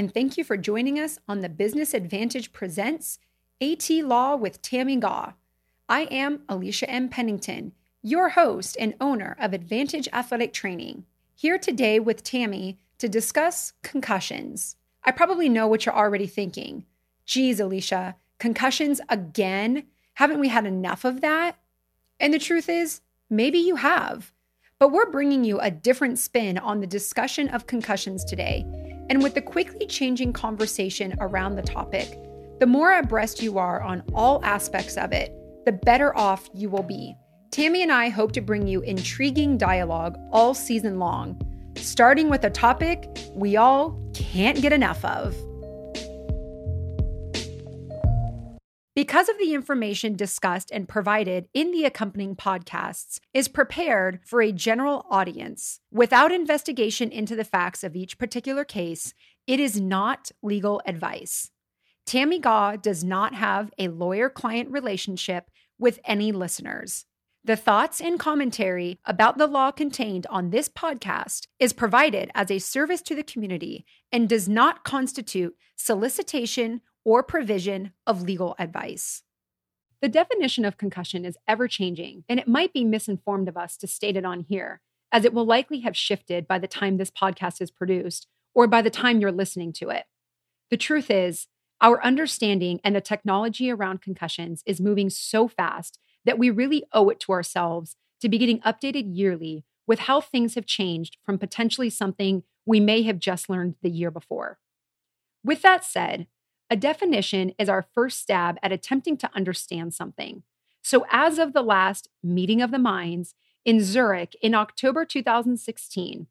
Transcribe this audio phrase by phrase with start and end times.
[0.00, 3.18] and thank you for joining us on the Business Advantage Presents
[3.60, 5.34] AT Law with Tammi Gaw.
[5.90, 7.10] I am Alicia M.
[7.10, 11.04] Pennington, your host and owner of Advantage Athletic Training,
[11.34, 14.76] here today with Tammi to discuss concussions.
[15.04, 16.86] I probably know what you're already thinking.
[17.26, 19.84] Geez, Alicia, concussions again?
[20.14, 21.58] Haven't we had enough of that?
[22.18, 24.32] And the truth is, maybe you have.
[24.78, 28.89] But we're bringing you a different spin on the discussion of concussions today.
[29.10, 32.16] And with the quickly changing conversation around the topic,
[32.60, 35.34] the more abreast you are on all aspects of it,
[35.66, 37.16] the better off you will be.
[37.50, 41.40] Tammi and I hope to bring you intriguing dialogue all season long,
[41.74, 45.34] starting with a topic we all can't get enough of.
[48.96, 54.50] Because of the information discussed and provided in the accompanying podcasts is prepared for a
[54.50, 59.14] general audience without investigation into the facts of each particular case
[59.46, 61.50] it is not legal advice.
[62.06, 67.04] Tammi Gaw does not have a lawyer client relationship with any listeners.
[67.44, 72.58] The thoughts and commentary about the law contained on this podcast is provided as a
[72.58, 79.22] service to the community and does not constitute solicitation or provision of legal advice.
[80.02, 83.86] The definition of concussion is ever changing, and it might be misinformed of us to
[83.86, 84.80] state it on here,
[85.12, 88.82] as it will likely have shifted by the time this podcast is produced or by
[88.82, 90.04] the time you're listening to it.
[90.70, 91.48] The truth is,
[91.80, 97.08] our understanding and the technology around concussions is moving so fast that we really owe
[97.08, 101.90] it to ourselves to be getting updated yearly with how things have changed from potentially
[101.90, 104.58] something we may have just learned the year before.
[105.42, 106.26] With that said,
[106.70, 110.44] a definition is our first stab at attempting to understand something.
[110.82, 116.28] So, as of the last meeting of the minds in Zurich in October 2016,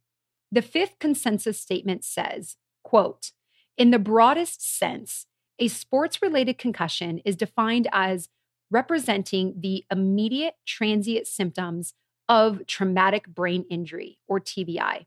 [0.52, 3.32] the fifth consensus statement says, quote,
[3.78, 5.28] in the broadest sense,
[5.60, 8.30] a sports related concussion is defined as
[8.72, 11.94] representing the immediate transient symptoms
[12.28, 15.06] of traumatic brain injury or TBI.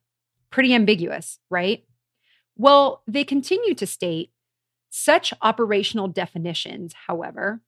[0.51, 1.85] Pretty ambiguous, right?
[2.57, 4.31] Well, they continue to state
[4.95, 7.63] such operational definitions, however,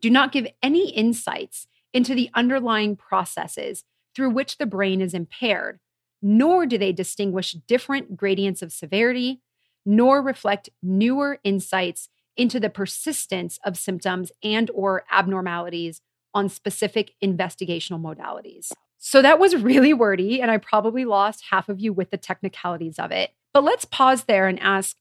[0.00, 5.78] do not give any insights into the underlying processes through which the brain is impaired,
[6.20, 9.40] nor do they distinguish different gradients of severity,
[9.86, 16.00] nor reflect newer insights into the persistence of symptoms and or abnormalities
[16.34, 18.72] on specific investigational modalities.
[18.98, 22.98] So that was really wordy and I probably lost half of you with the technicalities
[22.98, 23.30] of it.
[23.54, 24.96] But let's pause there and ask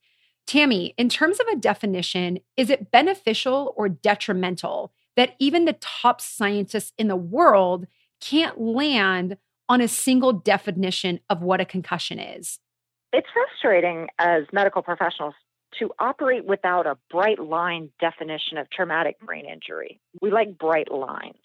[0.47, 6.21] Tammi, in terms of a definition, is it beneficial or detrimental that even the top
[6.21, 7.85] scientists in the world
[8.21, 9.37] can't land
[9.69, 12.59] on a single definition of what a concussion is?
[13.11, 15.35] It's frustrating as medical professionals
[15.79, 19.99] to operate without a bright line definition of traumatic brain injury.
[20.21, 21.35] We like bright lines.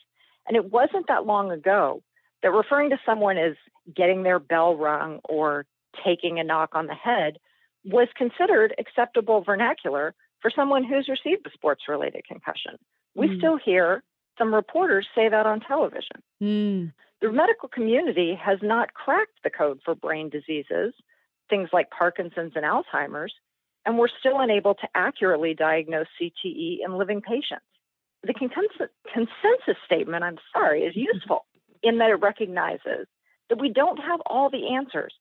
[0.46, 2.02] And it wasn't that long ago
[2.42, 3.54] that referring to someone as
[3.94, 5.66] getting their bell rung or
[6.04, 7.38] taking a knock on the head
[7.84, 12.76] was considered acceptable vernacular for someone who's received a sports related concussion.
[13.14, 13.38] We mm.
[13.38, 14.02] still hear
[14.38, 16.22] some reporters say that on television.
[16.42, 16.92] Mm.
[17.20, 20.94] The medical community has not cracked the code for brain diseases,
[21.48, 23.32] things like Parkinson's and Alzheimer's,
[23.84, 27.66] and we're still unable to accurately diagnose CTE in living patients.
[28.24, 31.46] The consensus statement, I'm sorry, is useful
[31.82, 33.06] in that it recognizes
[33.48, 35.12] that we don't have all the answers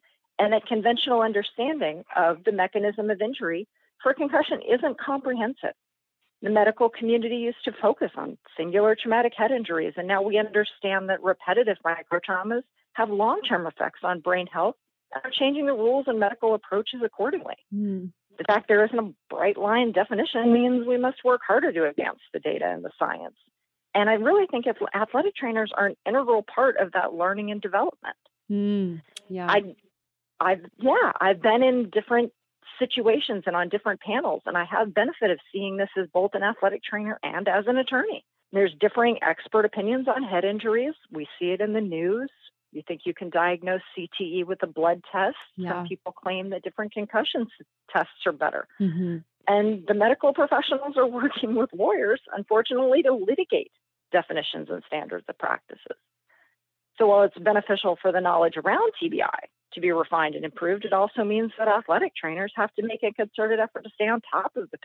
[0.42, 3.68] and that conventional understanding of the mechanism of injury
[4.02, 5.76] for concussion isn't comprehensive.
[6.42, 11.10] The medical community used to focus on singular traumatic head injuries, and now we understand
[11.10, 12.64] that repetitive microtraumas
[12.94, 14.76] have long term effects on brain health
[15.14, 17.58] and are changing the rules and medical approaches accordingly.
[17.72, 18.12] Mm.
[18.40, 22.20] The fact there isn't a bright line definition means we must work harder to advance
[22.34, 23.36] the data and the science.
[23.94, 27.62] And I really think if athletic trainers are an integral part of that learning and
[27.62, 28.16] development.
[28.50, 29.46] Mm, yeah.
[29.48, 29.76] I
[30.42, 32.34] I've yeah, I've been in different
[32.80, 36.44] situations and on different panels, and I have benefit of seeing this as both an
[36.44, 38.26] athletic trainer and as an attorney.
[38.52, 40.96] There's differing expert opinions on head injuries.
[41.12, 42.30] We see it in the news.
[42.72, 45.36] You think you can diagnose CTE with a blood test.
[45.58, 45.72] Yeah.
[45.72, 47.48] Some people claim that different concussion
[47.94, 48.68] tests are better.
[48.80, 49.18] Mm-hmm.
[49.48, 53.72] And the medical professionals are working with lawyers, unfortunately, to litigate
[54.12, 55.98] definitions and standards of practices.
[56.98, 60.94] So while it's beneficial for the knowledge around TBI to be refined and improved, it
[60.94, 64.56] also means that athletic trainers have to make a concerted effort to stay on top
[64.56, 64.78] of the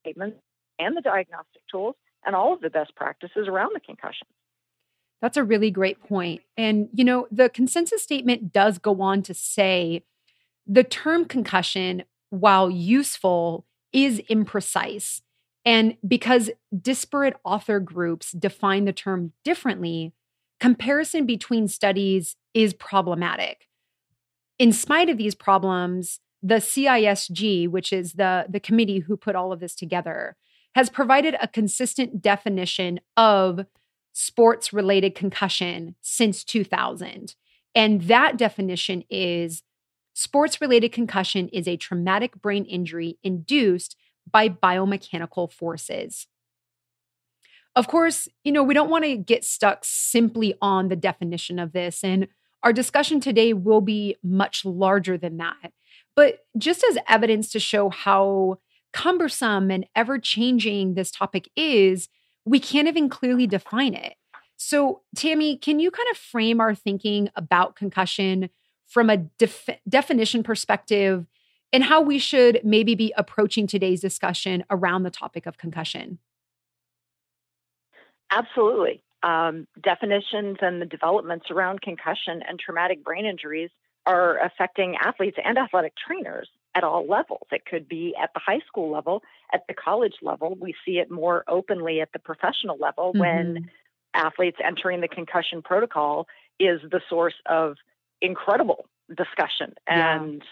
[0.00, 0.38] statements
[0.78, 1.94] and the diagnostic tools
[2.24, 4.26] and all of the best practices around the concussion.
[5.20, 6.40] That's a really great point.
[6.56, 10.04] And, you know, the consensus statement does go on to say
[10.66, 15.20] the term concussion while useful, is imprecise.
[15.64, 16.50] And because
[16.80, 20.14] disparate author groups define the term differently,
[20.58, 23.66] comparison between studies is problematic.
[24.60, 29.54] In spite of these problems, the CISG, which is the, the committee who put all
[29.54, 30.36] of this together,
[30.74, 33.64] has provided a consistent definition of
[34.12, 37.36] sports related concussion since 2000.
[37.74, 39.62] And that definition is
[40.12, 43.96] sports related concussion is a traumatic brain injury induced
[44.30, 46.26] by biomechanical forces.
[47.74, 51.72] Of course, you know, we don't want to get stuck simply on the definition of
[51.72, 52.04] this.
[52.04, 52.28] And
[52.62, 55.72] our discussion today will be much larger than that.
[56.16, 58.58] But just as evidence to show how
[58.92, 62.08] cumbersome and ever changing this topic is,
[62.44, 64.14] we can't even clearly define it.
[64.56, 68.50] So, Tammi, can you kind of frame our thinking about concussion
[68.86, 71.26] from a def- definition perspective
[71.72, 76.18] and how we should maybe be approaching today's discussion around the topic of concussion?
[78.30, 79.02] Absolutely.
[79.22, 83.70] Um, definitions and the developments around concussion and traumatic brain injuries
[84.06, 87.46] are affecting athletes and athletic trainers at all levels.
[87.50, 89.22] It could be at the high school level,
[89.52, 90.56] at the college level.
[90.58, 93.20] We see it more openly at the professional level mm-hmm.
[93.20, 93.70] when
[94.14, 96.26] athletes entering the concussion protocol
[96.58, 97.76] is the source of
[98.20, 100.48] incredible discussion and yeah.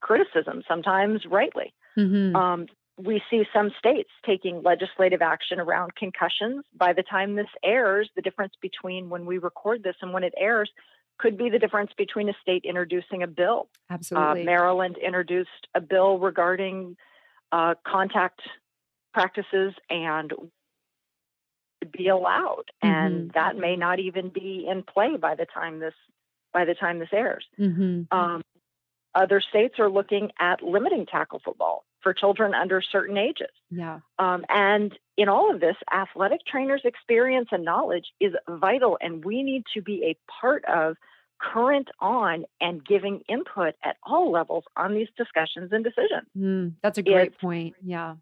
[0.00, 1.72] criticism, sometimes rightly.
[1.98, 2.36] Mm-hmm.
[2.36, 2.66] Um,
[2.98, 6.64] we see some states taking legislative action around concussions.
[6.74, 10.34] By the time this airs, the difference between when we record this and when it
[10.38, 10.70] airs
[11.18, 13.68] could be the difference between a state introducing a bill.
[13.90, 14.42] Absolutely.
[14.42, 16.96] Uh, Maryland introduced a bill regarding
[17.52, 18.40] uh, contact
[19.12, 20.32] practices and
[21.92, 22.88] be allowed, mm-hmm.
[22.88, 25.94] and that may not even be in play by the time this
[26.52, 27.44] by the time this airs.
[27.58, 28.16] Mm-hmm.
[28.16, 28.42] Um,
[29.14, 33.50] other states are looking at limiting tackle football for children under certain ages.
[33.68, 33.98] Yeah.
[34.20, 39.42] Um, and in all of this, athletic trainers' experience and knowledge is vital, and we
[39.42, 40.94] need to be a part of
[41.40, 46.28] current on and giving input at all levels on these discussions and decisions.
[46.38, 47.74] Mm, that's a great it's, point.
[47.82, 48.14] Yeah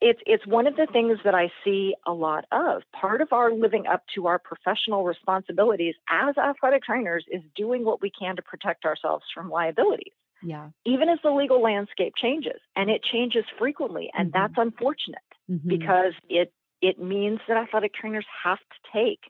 [0.00, 2.82] it's it's one of the things that I see a lot of.
[2.92, 8.00] Part of our living up to our professional responsibilities as athletic trainers is doing what
[8.00, 10.12] we can to protect ourselves from liabilities.
[10.42, 10.70] Yeah.
[10.84, 14.42] Even as the legal landscape changes, and it changes frequently, and mm-hmm.
[14.42, 15.68] that's unfortunate mm-hmm.
[15.68, 19.20] because it it means that athletic trainers have to take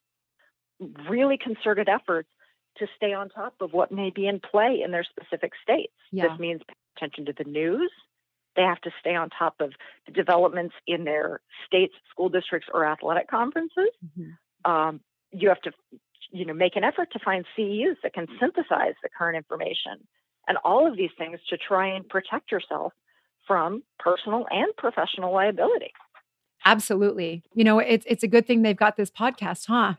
[1.09, 2.29] really concerted efforts
[2.79, 5.93] to stay on top of what may be in play in their specific states.
[6.11, 6.29] Yeah.
[6.29, 7.91] This means paying attention to the news,
[8.57, 9.73] they have to stay on top of
[10.07, 13.91] the developments in their states, school districts, or athletic conferences.
[14.05, 14.71] Mm-hmm.
[14.71, 15.01] Um,
[15.31, 15.73] you have to,
[16.31, 20.07] you know, make an effort to find CEUs that can synthesize the current information
[20.49, 22.93] and all of these things to try and protect yourself
[23.47, 25.93] from personal and professional liability.
[26.65, 27.43] Absolutely.
[27.55, 29.95] You know, it's it's a good thing they've got this podcast, huh?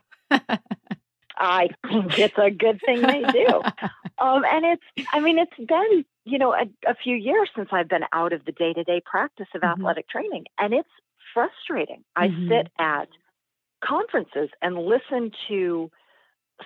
[1.36, 3.60] I think it's a good thing they do.
[4.16, 7.88] Um, and it's, I mean, it's been, you know, a, a few years since I've
[7.88, 9.80] been out of the day to day practice of mm-hmm.
[9.80, 10.88] athletic training, and it's
[11.34, 12.04] frustrating.
[12.16, 12.44] Mm-hmm.
[12.44, 13.08] I sit at
[13.84, 15.90] conferences and listen to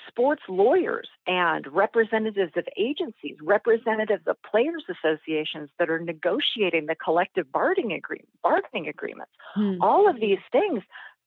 [0.07, 7.50] sports lawyers and representatives of agencies, representatives of players associations that are negotiating the collective
[7.50, 9.33] bargaining, agreement, bargaining agreements.
[9.57, 9.83] Mm-hmm.
[9.83, 10.83] All of these things,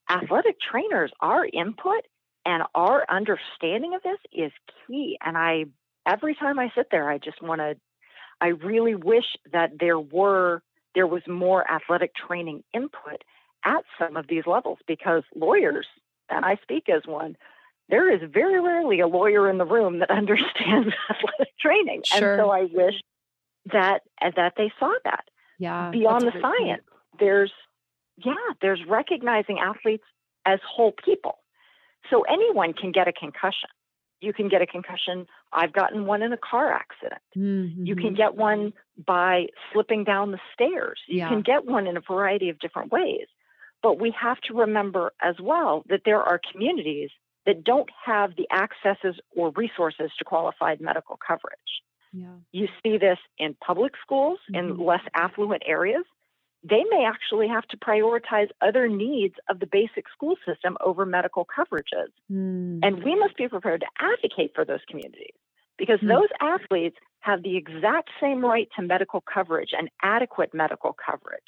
[0.10, 2.06] athletic trainers, our input
[2.46, 4.52] and our understanding of this is
[4.88, 5.18] key.
[5.24, 5.66] And I,
[6.06, 7.76] every time I sit there, I just want to,
[8.40, 10.62] I really wish that there were,
[10.96, 13.24] there was more athletic training input
[13.64, 15.86] at some of these levels because lawyers,
[16.30, 17.38] and I speak as one,
[17.92, 22.02] there is very rarely a lawyer in the room that understands athletic training.
[22.06, 22.34] Sure.
[22.34, 22.96] And so I wish
[23.72, 24.00] that
[24.36, 25.26] that they saw that.
[25.60, 25.92] Yeah.
[25.92, 27.20] Beyond the science, point.
[27.20, 27.52] there's
[28.18, 30.06] yeah, there's recognizing athletes
[30.46, 31.38] as whole people.
[32.10, 33.70] So anyone can get a concussion.
[34.22, 35.26] You can get a concussion.
[35.52, 37.22] I've gotten one in a car accident.
[37.36, 37.86] Mm-hmm.
[37.86, 38.74] You can get one
[39.06, 41.00] by slipping down the stairs.
[41.08, 41.30] You yeah.
[41.30, 43.26] can get one in a variety of different ways.
[43.82, 47.10] But we have to remember as well that there are communities
[47.46, 51.58] that don't have the accesses or resources to qualified medical coverage.
[52.14, 52.28] Yeah.
[52.52, 54.72] You see this in public schools mm-hmm.
[54.72, 56.04] in less affluent areas
[56.64, 61.46] they may actually have to prioritize other needs of the basic school system over medical
[61.46, 62.12] coverages.
[62.32, 62.80] Mm.
[62.84, 65.34] And we must be prepared to advocate for those communities
[65.78, 66.10] because mm.
[66.10, 71.42] those athletes have the exact same right to medical coverage and adequate medical coverage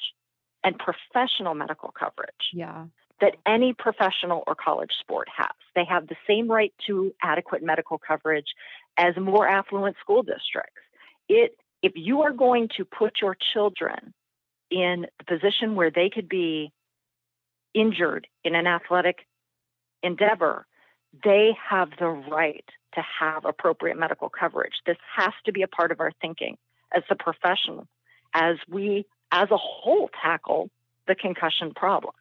[0.64, 2.50] and professional medical coverage.
[2.52, 2.86] Yeah.
[3.20, 5.52] That any professional or college sport has.
[5.74, 8.48] They have the same right to adequate medical coverage
[8.98, 10.82] as more affluent school districts.
[11.28, 14.14] It if you are going to put your children
[14.70, 16.72] in the position where they could be
[17.74, 19.26] injured in an athletic
[20.02, 20.66] endeavor,
[21.22, 24.74] they have the right to have appropriate medical coverage.
[24.86, 26.56] This has to be a part of our thinking
[26.94, 27.86] as a professional,
[28.32, 30.70] as we as a whole tackle
[31.06, 32.14] the concussion problem.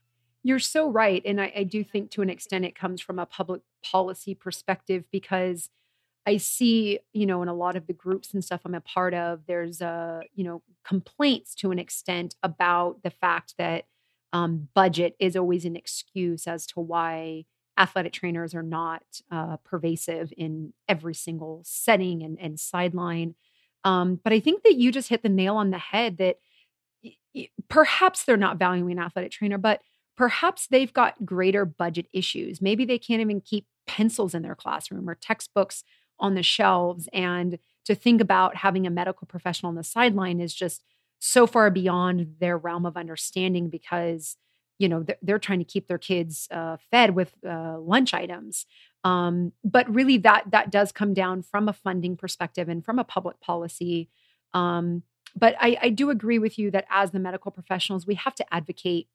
[0.43, 1.21] You're so right.
[1.25, 5.05] And I, I, do think to an extent it comes from a public policy perspective
[5.09, 5.69] because
[6.25, 9.13] I see, you know, in a lot of the groups and stuff I'm a part
[9.13, 13.85] of, there's uh, you know, complaints to an extent about the fact that
[14.33, 17.45] um, budget is always an excuse as to why
[17.77, 23.35] athletic trainers are not uh, pervasive in every single setting and, and sideline.
[23.83, 26.37] Um, but I think that you just hit the nail on the head that
[27.35, 29.81] y- perhaps they're not valuing an athletic trainer, but
[30.15, 32.61] perhaps they've got greater budget issues.
[32.61, 35.83] Maybe they can't even keep pencils in their classroom or textbooks
[36.19, 37.09] on the shelves.
[37.11, 40.83] And to think about having a medical professional on the sideline is just
[41.19, 44.35] so far beyond their realm of understanding because
[44.79, 48.65] you know they're, they're trying to keep their kids uh, fed with uh, lunch items
[49.05, 53.05] um, but really that that does come down from a funding perspective and from a
[53.05, 54.09] public policy
[54.53, 55.03] um,
[55.35, 58.53] but I, I do agree with you that as the medical professionals we have to
[58.53, 59.07] advocate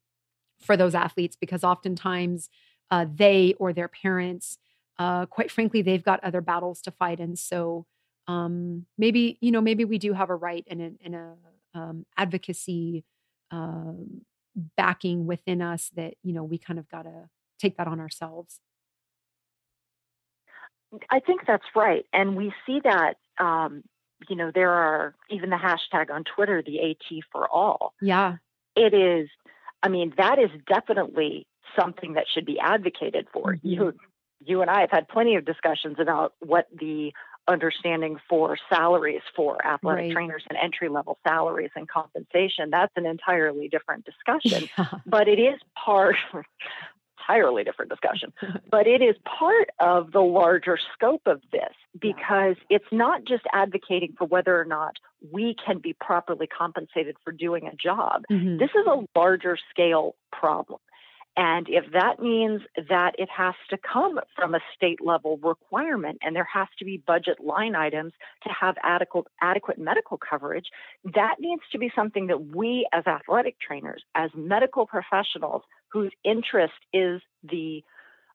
[0.61, 2.49] for those athletes because oftentimes
[2.91, 4.57] uh, they or their parents
[4.99, 7.19] uh, quite frankly they've got other battles to fight.
[7.19, 7.85] And so
[8.27, 11.33] um, maybe you know maybe we do have a right and a, and a
[11.73, 13.05] um, advocacy
[13.49, 14.21] um,
[14.77, 18.59] backing within us that you know we kind of got to take that on ourselves.
[21.09, 22.05] I think that's right.
[22.11, 23.83] And we see that um,
[24.27, 27.93] you know there are even the hashtag on twitter the at for all.
[28.01, 28.35] Yeah.
[28.75, 29.29] It is
[29.83, 31.45] i mean that is definitely
[31.79, 33.67] something that should be advocated for mm-hmm.
[33.67, 33.93] you
[34.45, 37.11] you and i have had plenty of discussions about what the
[37.47, 40.11] understanding for salaries for athletic right.
[40.11, 44.85] trainers and entry level salaries and compensation that's an entirely different discussion yeah.
[45.05, 46.15] but it is part
[47.29, 48.31] entirely different discussion
[48.69, 52.77] but it is part of the larger scope of this because yeah.
[52.77, 54.95] it's not just advocating for whether or not
[55.31, 58.57] we can be properly compensated for doing a job mm-hmm.
[58.57, 60.79] this is a larger scale problem
[61.39, 66.35] and if that means that it has to come from a state level requirement and
[66.35, 68.11] there has to be budget line items
[68.43, 70.65] to have adequate, adequate medical coverage,
[71.13, 76.73] that needs to be something that we as athletic trainers, as medical professionals whose interest
[76.91, 77.85] is the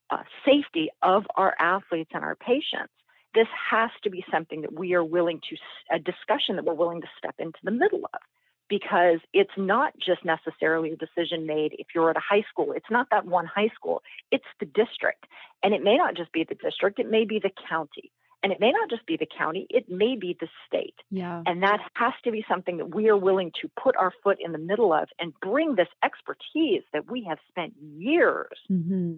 [0.08, 2.92] uh, safety of our athletes and our patients,
[3.34, 5.56] this has to be something that we are willing to,
[5.94, 8.20] a discussion that we're willing to step into the middle of
[8.68, 12.72] because it's not just necessarily a decision made if you're at a high school.
[12.72, 15.26] It's not that one high school, it's the district.
[15.62, 18.10] And it may not just be the district, it may be the county.
[18.42, 20.96] And it may not just be the county, it may be the state.
[21.10, 21.42] Yeah.
[21.46, 24.52] And that has to be something that we are willing to put our foot in
[24.52, 29.14] the middle of and bring this expertise that we have spent years mm-hmm.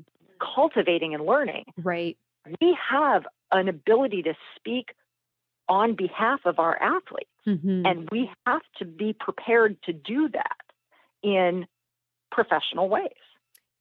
[0.54, 1.64] cultivating and learning.
[1.82, 2.16] Right.
[2.60, 4.94] We have an ability to speak
[5.68, 7.30] on behalf of our athletes.
[7.46, 7.86] Mm-hmm.
[7.86, 10.56] And we have to be prepared to do that
[11.22, 11.66] in
[12.30, 13.10] professional ways.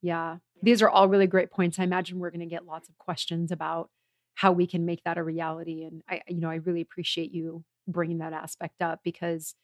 [0.02, 0.38] Yeah.
[0.62, 1.78] These are all really great points.
[1.78, 3.90] I imagine we're going to get lots of questions about
[4.34, 5.84] how we can make that a reality.
[5.84, 9.54] And I, you know, I really appreciate you bringing that aspect up because,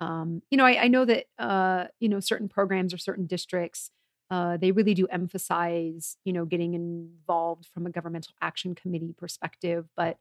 [0.00, 3.90] um, you know, I, I know that, uh, you know, certain programs or certain districts,
[4.32, 9.86] uh, they really do emphasize, you know, getting involved from a governmental action committee perspective.
[9.94, 10.16] But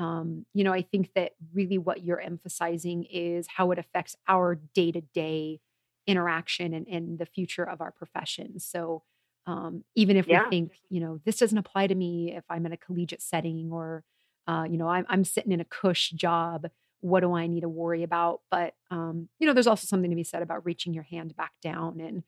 [0.00, 4.56] um, you know, I think that really what you're emphasizing is how it affects our
[4.56, 5.60] day to day
[6.08, 8.58] interaction and, and, the future of our profession.
[8.58, 9.04] So,
[9.46, 10.42] um, even if yeah.
[10.42, 13.70] we think, you know, this doesn't apply to me if I'm in a collegiate setting
[13.72, 14.02] or,
[14.48, 16.66] uh, you know, I'm, I'm sitting in a cush job,
[17.00, 18.40] what do I need to worry about?
[18.50, 21.52] But, um, you know, there's also something to be said about reaching your hand back
[21.62, 22.00] down.
[22.00, 22.24] And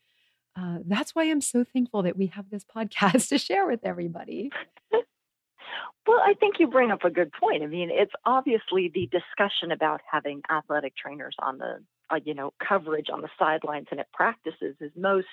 [0.56, 4.50] uh, that's why I'm so thankful that we have this podcast to share with everybody.
[6.06, 7.62] Well, I think you bring up a good point.
[7.62, 12.52] I mean, it's obviously the discussion about having athletic trainers on the, uh, you know,
[12.66, 15.26] coverage on the sidelines and at practices is most,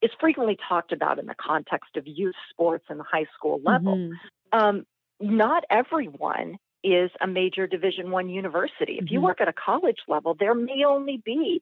[0.00, 3.96] is frequently talked about in the context of youth sports and the high school level.
[3.96, 4.58] Mm-hmm.
[4.58, 4.86] Um,
[5.20, 8.94] not everyone is a major Division One university.
[8.94, 9.14] If mm-hmm.
[9.14, 11.60] you work at a college level, there may only be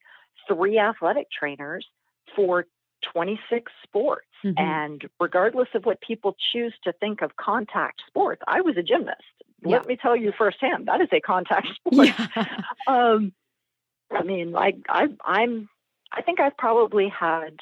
[0.48, 1.84] three athletic trainers
[2.34, 2.66] for
[3.12, 4.26] 26 sports.
[4.44, 4.58] Mm-hmm.
[4.58, 9.22] And regardless of what people choose to think of contact sports, I was a gymnast.
[9.62, 9.76] Yeah.
[9.76, 12.08] Let me tell you firsthand, that is a contact sport.
[12.08, 12.46] Yeah.
[12.86, 13.32] um,
[14.10, 15.68] I mean, like I, I'm,
[16.12, 17.56] I think I've probably had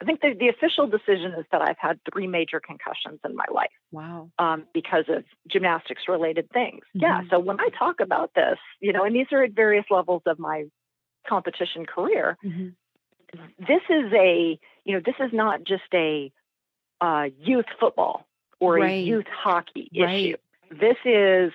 [0.00, 3.44] I think the, the official decision is that I've had three major concussions in my
[3.52, 3.70] life.
[3.92, 4.30] Wow.
[4.38, 6.80] Um, because of gymnastics related things.
[6.96, 7.00] Mm-hmm.
[7.00, 7.20] Yeah.
[7.30, 10.38] So when I talk about this, you know, and these are at various levels of
[10.38, 10.64] my
[11.28, 12.68] competition career, Mm-hmm.
[13.58, 16.32] This is a, you know, this is not just a
[17.00, 18.26] uh, youth football
[18.58, 18.92] or Right.
[18.92, 20.24] a youth hockey Right.
[20.26, 20.36] issue.
[20.70, 21.52] This is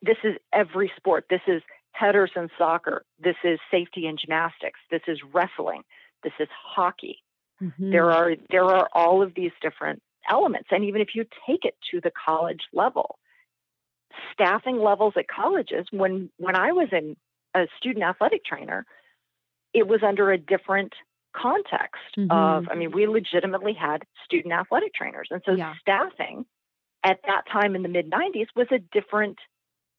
[0.00, 1.26] this is every sport.
[1.28, 3.04] This is headers in soccer.
[3.18, 4.78] This is safety and gymnastics.
[4.90, 5.82] This is wrestling.
[6.22, 7.22] This is hockey.
[7.60, 7.90] Mhm.
[7.90, 11.76] There are there are all of these different elements, and even if you take it
[11.90, 13.18] to the college level,
[14.32, 15.86] staffing levels at colleges.
[15.90, 17.16] When when I was in
[17.54, 18.86] a student athletic trainer,
[19.74, 20.94] it was under a different
[21.34, 22.64] context of.
[22.64, 22.68] Mhm.
[22.70, 25.74] I mean, we legitimately had student athletic trainers, and so Yeah.
[25.80, 26.46] staffing
[27.04, 29.38] at that time in the mid '90s was a different.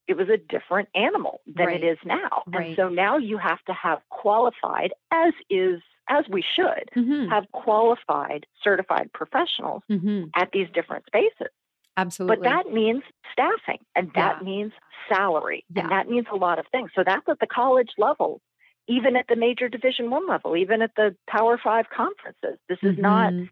[0.07, 1.83] It was a different animal than Right.
[1.83, 2.67] it is now, Right.
[2.67, 7.29] and so now you have to have qualified, as is as we should Mhm.
[7.29, 10.29] have qualified certified professionals Mhm.
[10.35, 11.47] at these different spaces.
[11.95, 12.37] Absolutely.
[12.37, 14.43] But that means staffing and that Yeah.
[14.43, 14.73] means
[15.07, 15.83] salary Yeah.
[15.83, 16.91] and that means a lot of things.
[16.93, 18.41] So that's at the college level,
[18.87, 22.59] even at the major division one level, even at the power five conferences.
[22.69, 23.49] This is not Mhm.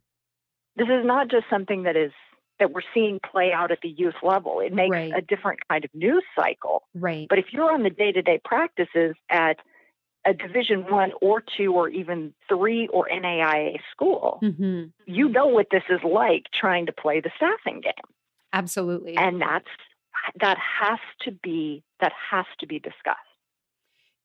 [0.75, 2.11] this is not just something that is
[2.59, 4.59] that we're seeing play out at the youth level.
[4.59, 5.11] It makes Right.
[5.15, 6.87] a different kind of news cycle.
[6.93, 7.27] right.
[7.29, 9.57] But if you're on the day to day practices at
[10.25, 15.67] a division one or two or even three or NAIA school, hmm you know what
[15.71, 17.93] this is like trying to play the staffing game
[18.53, 19.15] Absolutely.
[19.17, 19.67] and that's
[20.39, 23.17] that has to be that has to be discussed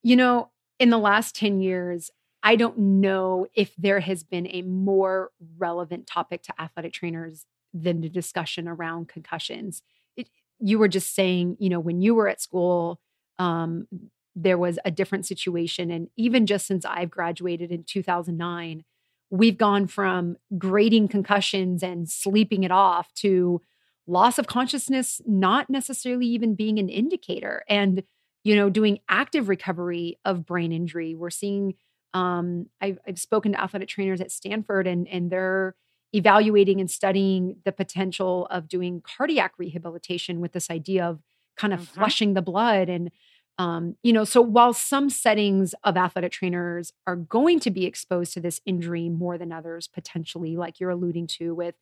[0.03, 2.11] You know, in the last 10 years,
[2.43, 8.01] I don't know if there has been a more relevant topic to athletic trainers than
[8.01, 9.83] the discussion around concussions.
[10.17, 10.29] It,
[10.61, 13.01] you were just saying, you know, when you were at school,
[13.39, 13.89] um,
[14.35, 15.91] there was a different situation.
[15.91, 18.85] And even just since I've graduated in 2009,
[19.31, 23.61] we've gone from grading concussions and sleeping it off to
[24.07, 27.65] loss of consciousness not necessarily even being an indicator.
[27.69, 28.05] And
[28.47, 31.15] you know, doing active recovery of brain injury.
[31.17, 31.75] We're seeing,
[32.15, 35.75] um, I've, I've spoken to athletic trainers at Stanford and, and they're
[36.13, 41.21] evaluating and studying the potential of doing cardiac rehabilitation with this idea of
[41.57, 41.87] kind of Mhm.
[41.95, 42.89] flushing the blood.
[42.89, 43.11] And,
[43.59, 48.33] um, you know, so while some settings of athletic trainers are going to be exposed
[48.35, 51.75] to this injury more than others, potentially, like you're alluding to with,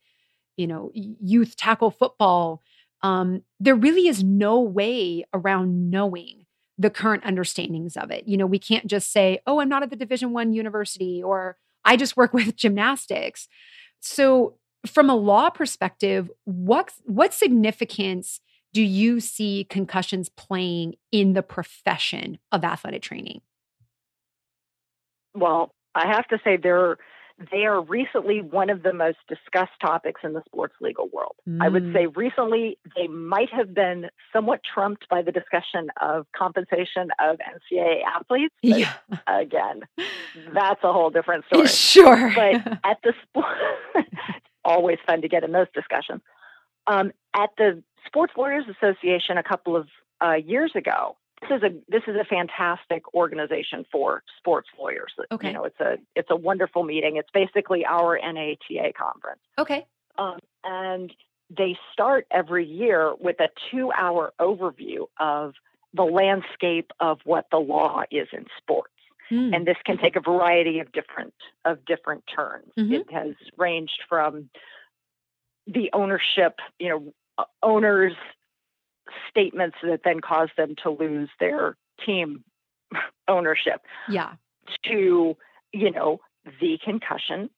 [0.57, 2.61] you know, youth tackle football,
[3.01, 6.44] um, there really is no way around knowing
[6.77, 8.27] the current understandings of it.
[8.27, 11.57] You know, we can't just say, "Oh, I'm not at the Division 1 university," or
[11.83, 13.47] "I just work with gymnastics."
[13.99, 18.39] So, from a law perspective, what what significance
[18.73, 23.41] do you see concussions playing in the profession of athletic training?
[25.35, 26.97] well i have to say they're
[27.51, 31.35] they are recently one of the most discussed topics in the sports legal world.
[31.59, 31.93] I would Mm.
[31.93, 38.03] say recently they might have been somewhat trumped by the discussion of compensation of NCAA
[38.03, 38.53] athletes.
[38.63, 38.93] But Yeah.
[39.27, 39.81] Again,
[40.53, 41.67] that's a whole different story.
[41.67, 42.31] Sure.
[42.35, 43.45] but at the sport,
[43.95, 44.07] It's
[44.63, 46.21] always fun to get in those discussions.
[46.87, 49.89] Um, at the Sports Lawyers Association a couple of
[50.23, 51.17] uh, years ago,
[51.49, 55.13] is a this is a fantastic organization for sports lawyers.
[55.31, 55.47] Okay.
[55.47, 57.17] You know, it's a it's a wonderful meeting.
[57.17, 59.85] It's basically our NATA conference, okay.
[60.17, 61.13] um, and
[61.55, 65.53] they start every year with a two hour overview of
[65.93, 68.91] the landscape of what the law is in sports
[69.29, 69.53] Hmm.
[69.53, 71.33] and this can take a variety of different
[71.65, 72.71] of different turns.
[72.77, 73.01] Mhm.
[73.01, 74.49] It has ranged from
[75.65, 78.15] the ownership, you know, owners'
[79.29, 82.43] statements that then caused them to lose their team
[83.27, 84.33] ownership yeah.
[84.85, 85.35] to,
[85.73, 86.19] you know,
[86.61, 87.49] the concussion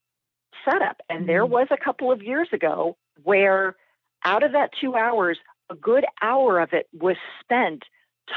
[0.66, 1.02] setup.
[1.10, 1.50] And there Mhm.
[1.50, 3.76] was a couple of years ago where
[4.24, 5.38] out of that two hours,
[5.70, 7.84] a good hour of it was spent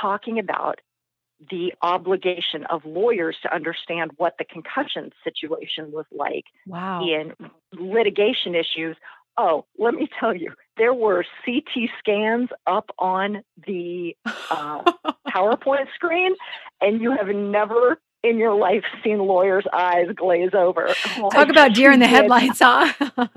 [0.00, 0.80] talking about
[1.50, 7.02] the obligation of lawyers to understand what the concussion situation was like Wow.
[7.02, 7.34] in
[7.72, 8.96] litigation issues.
[9.36, 14.16] Oh, let me tell you, there were CT scans up on the
[14.50, 14.82] uh,
[15.28, 16.34] PowerPoint screen,
[16.80, 20.96] and you have never in your life seen lawyers' eyes glaze over.
[21.06, 22.92] Talk Like, about deer in the headlights, huh?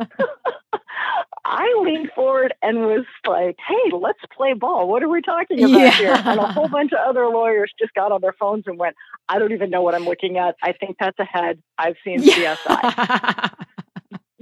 [1.45, 4.87] I leaned forward and was like, "Hey, let's play ball.
[4.87, 5.91] What are we talking about Yeah.
[5.97, 8.95] here?" And a whole bunch of other lawyers just got on their phones and went,
[9.29, 10.55] "I don't even know what I'm looking at.
[10.63, 11.61] I think that's a head.
[11.77, 13.51] I've seen CSI."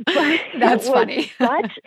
[0.14, 1.32] But That's funny.
[1.38, 1.80] Such,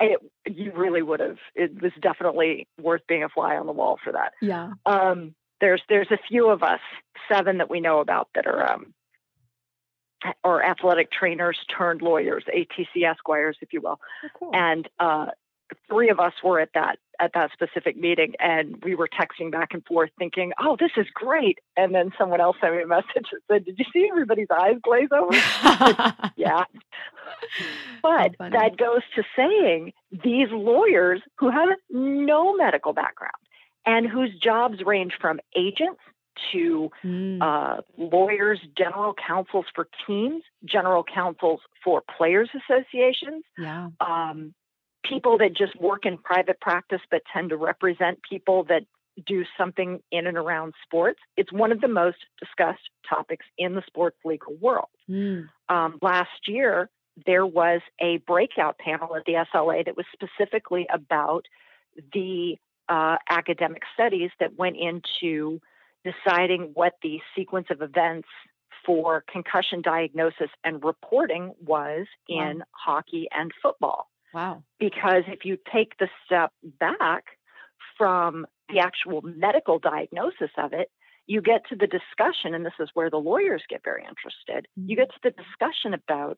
[0.00, 1.38] it, you really would have.
[1.54, 4.32] It was definitely worth being a fly on the wall for that.
[4.40, 4.72] yeah.
[4.84, 6.80] Um, there's there's a few of us,
[7.30, 8.92] seven that we know about that are um,
[10.44, 13.98] or athletic trainers turned lawyers, ATC Esquires, if you will.
[14.24, 14.50] Oh, cool.
[14.52, 15.26] And uh,
[15.88, 19.72] three of us were at that at that specific meeting and we were texting back
[19.72, 23.06] and forth thinking oh this is great and then someone else sent me a message
[23.14, 25.32] that said did you see everybody's eyes glaze over
[26.36, 26.64] yeah
[28.02, 33.32] but that goes to saying these lawyers who have no medical background
[33.86, 36.00] and whose jobs range from agents
[36.52, 37.38] to mm.
[37.40, 43.88] uh, lawyers, general counsels for teams, general counsels for players associations, yeah.
[44.00, 44.54] um,
[45.08, 48.82] people that just work in private practice but tend to represent people that
[49.26, 51.20] do something in and around sports.
[51.36, 54.88] It's one of the most discussed topics in the sports legal world.
[55.08, 55.48] Mm.
[55.68, 56.90] Um, last year,
[57.24, 61.46] there was a breakout panel at the SLA that was specifically about
[62.12, 62.56] the
[62.88, 65.60] uh, academic studies that went into
[66.04, 68.28] deciding what the sequence of events
[68.84, 72.64] for concussion diagnosis and reporting was in wow.
[72.72, 74.08] hockey and football.
[74.36, 74.64] Wow.
[74.78, 77.24] Because if you take the step back
[77.96, 80.90] from the actual medical diagnosis of it,
[81.26, 84.68] you get to the discussion, and this is where the lawyers get very interested.
[84.78, 84.90] Mm-hmm.
[84.90, 86.36] You get to the discussion about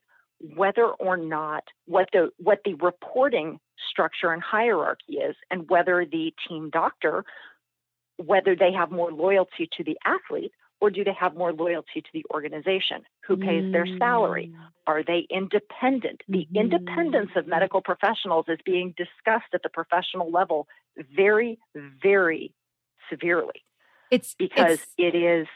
[0.54, 3.58] whether or not what the what the reporting
[3.90, 7.24] structure and hierarchy is, and whether the team doctor,
[8.16, 12.08] whether they have more loyalty to the athlete or do they have more loyalty to
[12.12, 13.02] the organization?
[13.26, 13.72] Who pays mm.
[13.72, 14.52] their salary?
[14.54, 14.60] Mm.
[14.86, 16.22] Are they independent?
[16.28, 16.54] The mm.
[16.54, 20.68] independence of medical professionals is being discussed at the professional level
[21.16, 21.58] very,
[22.02, 22.54] very
[23.10, 23.64] severely.
[24.10, 25.46] It's because it's, it is,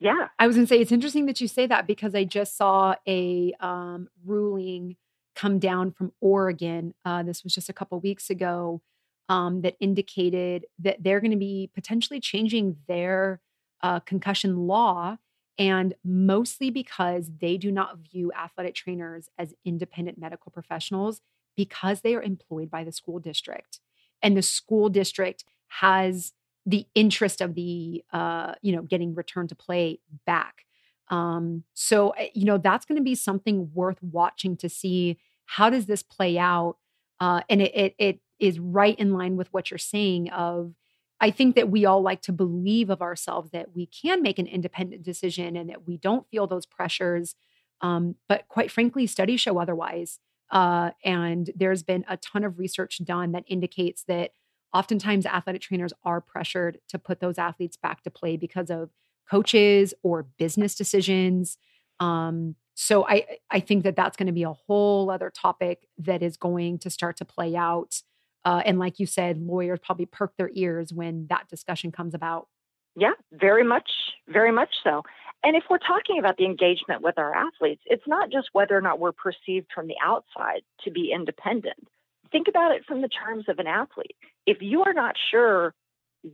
[0.00, 0.28] yeah.
[0.38, 2.94] I was going to say, it's interesting that you say that because I just saw
[3.06, 4.96] a um, ruling
[5.34, 6.94] come down from Oregon.
[7.04, 8.80] Uh, this was just a couple weeks ago
[9.28, 13.40] um, that indicated that they're going to be potentially changing their
[13.86, 15.16] uh, concussion law,
[15.58, 21.20] and mostly because they do not view athletic trainers as independent medical professionals
[21.56, 23.78] because they are employed by the school district.
[24.20, 26.32] And the school district has
[26.66, 30.64] the interest of the, uh, you know, getting return to play back.
[31.08, 35.70] Um, so, eh, you know, that's going to be something worth watching to see how
[35.70, 36.76] does this play out.
[37.20, 40.74] Uh, and it, it, it is right in line with what you're saying of
[41.20, 44.46] I think that we all like to believe of ourselves that we can make an
[44.46, 47.34] independent decision and that we don't feel those pressures.
[47.80, 50.18] Um, but quite frankly, studies show otherwise.
[50.50, 54.30] Uh, and there's been a ton of research done that indicates that
[54.72, 58.90] oftentimes athletic trainers are pressured to put those athletes back to play because of
[59.28, 61.58] coaches or business decisions.
[61.98, 66.22] Um, so I I think that that's going to be a whole other topic that
[66.22, 68.02] is going to start to play out
[68.46, 72.46] uh, and like you said, lawyers probably perk their ears when that discussion comes about.
[72.94, 73.90] Yeah, very much,
[74.28, 75.02] very much so.
[75.42, 78.80] And if we're talking about the engagement with our athletes, it's not just whether or
[78.80, 81.88] not we're perceived from the outside to be independent.
[82.30, 84.16] Think about it from the terms of an athlete.
[84.46, 85.74] If you are not sure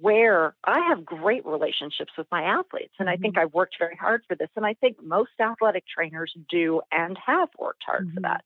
[0.01, 3.46] where I have great relationships with my athletes, and I think mm-hmm.
[3.46, 7.48] I've worked very hard for this, and I think most athletic trainers do and have
[7.59, 8.16] worked hard mm-hmm.
[8.16, 8.44] for that.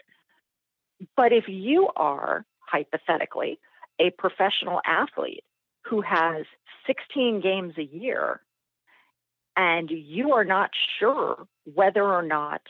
[1.17, 3.59] But if you are hypothetically,
[3.99, 5.45] a professional athlete
[5.85, 6.45] who has
[6.87, 8.41] 16 games a year
[9.57, 12.61] and you are not sure whether or not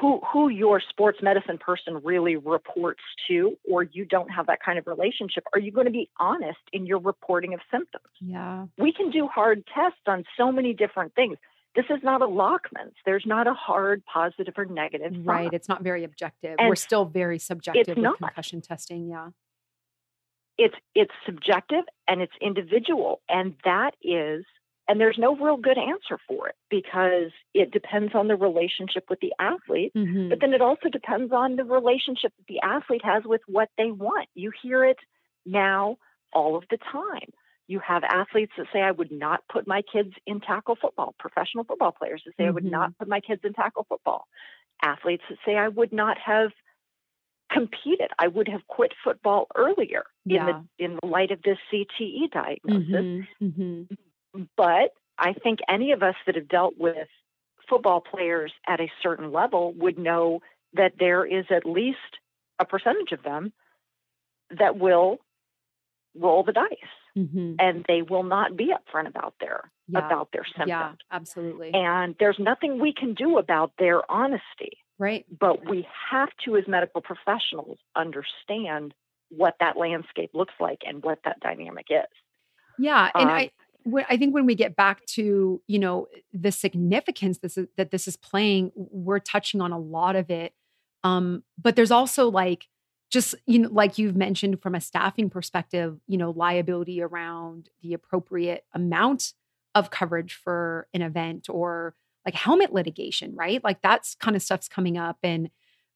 [0.00, 4.78] who who your sports medicine person really reports to or you don't have that kind
[4.78, 8.04] of relationship are you going to be honest in your reporting of symptoms?
[8.20, 8.66] Yeah.
[8.78, 11.36] We can do hard tests on so many different things
[11.74, 12.94] this is not a Lachman's.
[13.04, 15.12] There's not a hard positive or negative.
[15.24, 15.52] Right.
[15.52, 16.56] It's not very objective.
[16.58, 18.18] And We're still very subjective with not.
[18.18, 19.08] concussion testing.
[19.08, 19.30] Yeah
[20.58, 24.44] it's it's subjective and it's individual and that is
[24.86, 29.18] and there's no real good answer for it because it depends on the relationship with
[29.20, 30.28] the athlete mm-hmm.
[30.28, 33.90] but then it also depends on the relationship that the athlete has with what they
[33.90, 34.98] want you hear it
[35.44, 35.96] now
[36.32, 37.30] all of the time
[37.66, 41.64] you have athletes that say i would not put my kids in tackle football professional
[41.64, 42.48] football players that say mm-hmm.
[42.48, 42.98] i would not mm-hmm.
[42.98, 44.26] put my kids in tackle football
[44.82, 46.50] athletes that say i would not have
[47.54, 48.10] competed.
[48.18, 50.40] I would have quit football earlier yeah.
[50.40, 53.26] in the in the light of this CTE diagnosis.
[53.42, 53.44] Mm-hmm.
[53.44, 54.42] Mm-hmm.
[54.56, 57.08] But I think any of us that have dealt with
[57.68, 60.40] football players at a certain level would know
[60.74, 61.98] that there is at least
[62.58, 63.52] a percentage of them
[64.58, 65.18] that will
[66.16, 66.68] roll the dice
[67.16, 67.54] mm-hmm.
[67.58, 70.06] and they will not be upfront about their yeah.
[70.06, 70.68] about their symptoms.
[70.68, 71.70] Yeah, absolutely.
[71.72, 74.78] And there's nothing we can do about their honesty.
[74.98, 75.26] Right.
[75.40, 78.94] But we have to, as medical professionals, understand
[79.28, 82.06] what that landscape looks like and what that dynamic is.
[82.78, 83.10] Yeah.
[83.14, 83.50] And um, I,
[84.08, 88.08] I think when we get back to you know the significance this is, that this
[88.08, 90.52] is playing, we're touching on a lot of it.
[91.02, 92.66] Um, but there's also like
[93.10, 97.94] just you know like you've mentioned from a staffing perspective, you know liability around the
[97.94, 99.32] appropriate amount
[99.74, 103.62] of coverage for an event or like helmet litigation, right?
[103.62, 105.18] Like that's kind of stuff's coming up.
[105.22, 105.50] And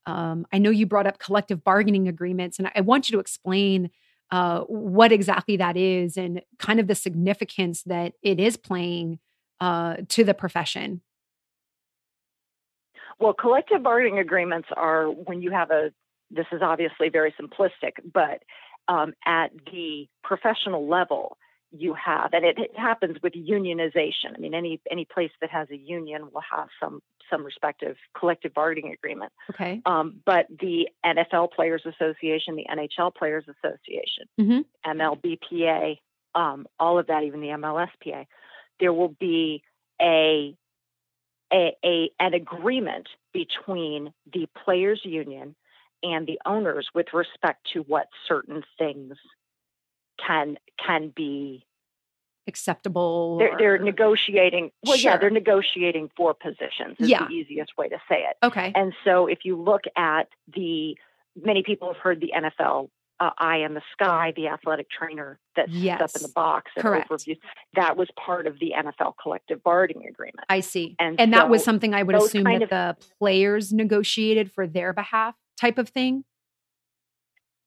[0.06, 3.90] um, I know you brought up collective bargaining agreements, and I want you to explain
[4.30, 9.18] uh, what exactly that is and kind of the significance that it is playing
[9.60, 11.00] uh, to the profession.
[13.18, 15.90] Well, collective bargaining agreements are when you have a,
[16.30, 18.42] this is obviously very simplistic, but
[18.88, 21.36] um, at the professional level,
[21.70, 24.34] you have, and it, it, happens with unionization.
[24.34, 28.54] I mean, any any place that has a union will have some some respective collective
[28.54, 29.32] bargaining agreement.
[29.50, 29.82] Okay.
[29.84, 34.98] Um, but the NFL Players Association, the NHL Players Association, mm-hmm.
[34.98, 35.98] MLBPA,
[36.34, 38.26] um, all of that, even the MLSPA,
[38.80, 39.62] there will be
[40.00, 40.56] a,
[41.52, 45.54] a, a an agreement between the players union
[46.02, 49.16] and the owners with respect to what certain things
[50.24, 51.64] can can be
[52.46, 53.38] acceptable.
[53.38, 54.70] They're, they're negotiating.
[54.84, 55.12] Well, sure.
[55.12, 56.96] yeah, they're negotiating for positions.
[56.98, 57.26] Is yeah.
[57.26, 58.36] the easiest way to say it.
[58.42, 58.72] Okay.
[58.74, 60.96] And so, if you look at the
[61.36, 62.88] many people have heard the NFL
[63.20, 66.00] uh, Eye in the Sky, the athletic trainer that yes.
[66.00, 67.10] up in the box Correct.
[67.10, 67.38] overviews.
[67.74, 70.46] That was part of the NFL collective bargaining agreement.
[70.48, 70.96] I see.
[70.98, 74.66] And, and so that was something I would assume that of, the players negotiated for
[74.66, 76.24] their behalf, type of thing.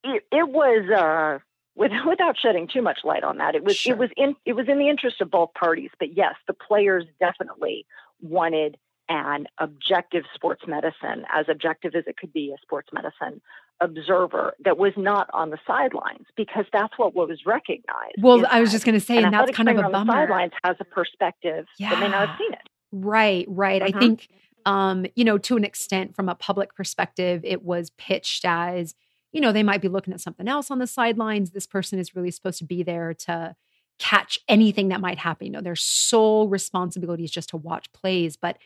[0.04, 0.90] It, it was.
[0.90, 1.40] Uh,
[1.76, 3.94] with, without shedding too much light on that, it was sure.
[3.94, 5.90] it was in it was in the interest of both parties.
[6.00, 7.86] But yes, the players definitely
[8.22, 8.78] wanted
[9.10, 13.42] an objective sports medicine, as objective as it could be, a sports medicine
[13.82, 18.16] observer that was not on the sidelines because that's what was recognized.
[18.20, 20.14] Well, I was just going to say, and that's kind of a on bummer.
[20.14, 21.90] The sidelines has a perspective yeah.
[21.90, 22.70] that may not have seen it.
[22.92, 23.82] Right, right.
[23.82, 23.98] Mm-hmm.
[23.98, 24.30] I think,
[24.66, 28.96] um, you know, to an extent, from a public perspective, it was pitched as
[29.32, 31.52] you know, they might be looking at something else on the sidelines.
[31.52, 33.56] This person is really supposed to be there to
[33.98, 35.48] catch anything that might happen.
[35.48, 38.36] You know, their sole responsibility is just to watch plays.
[38.36, 38.58] But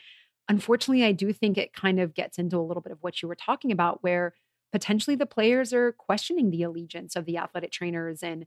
[0.50, 3.28] unfortunately, I do think it kind of gets into a little bit of what you
[3.28, 4.34] were talking about, where
[4.72, 8.24] potentially the players are questioning the allegiance of the athletic trainers.
[8.24, 8.46] And,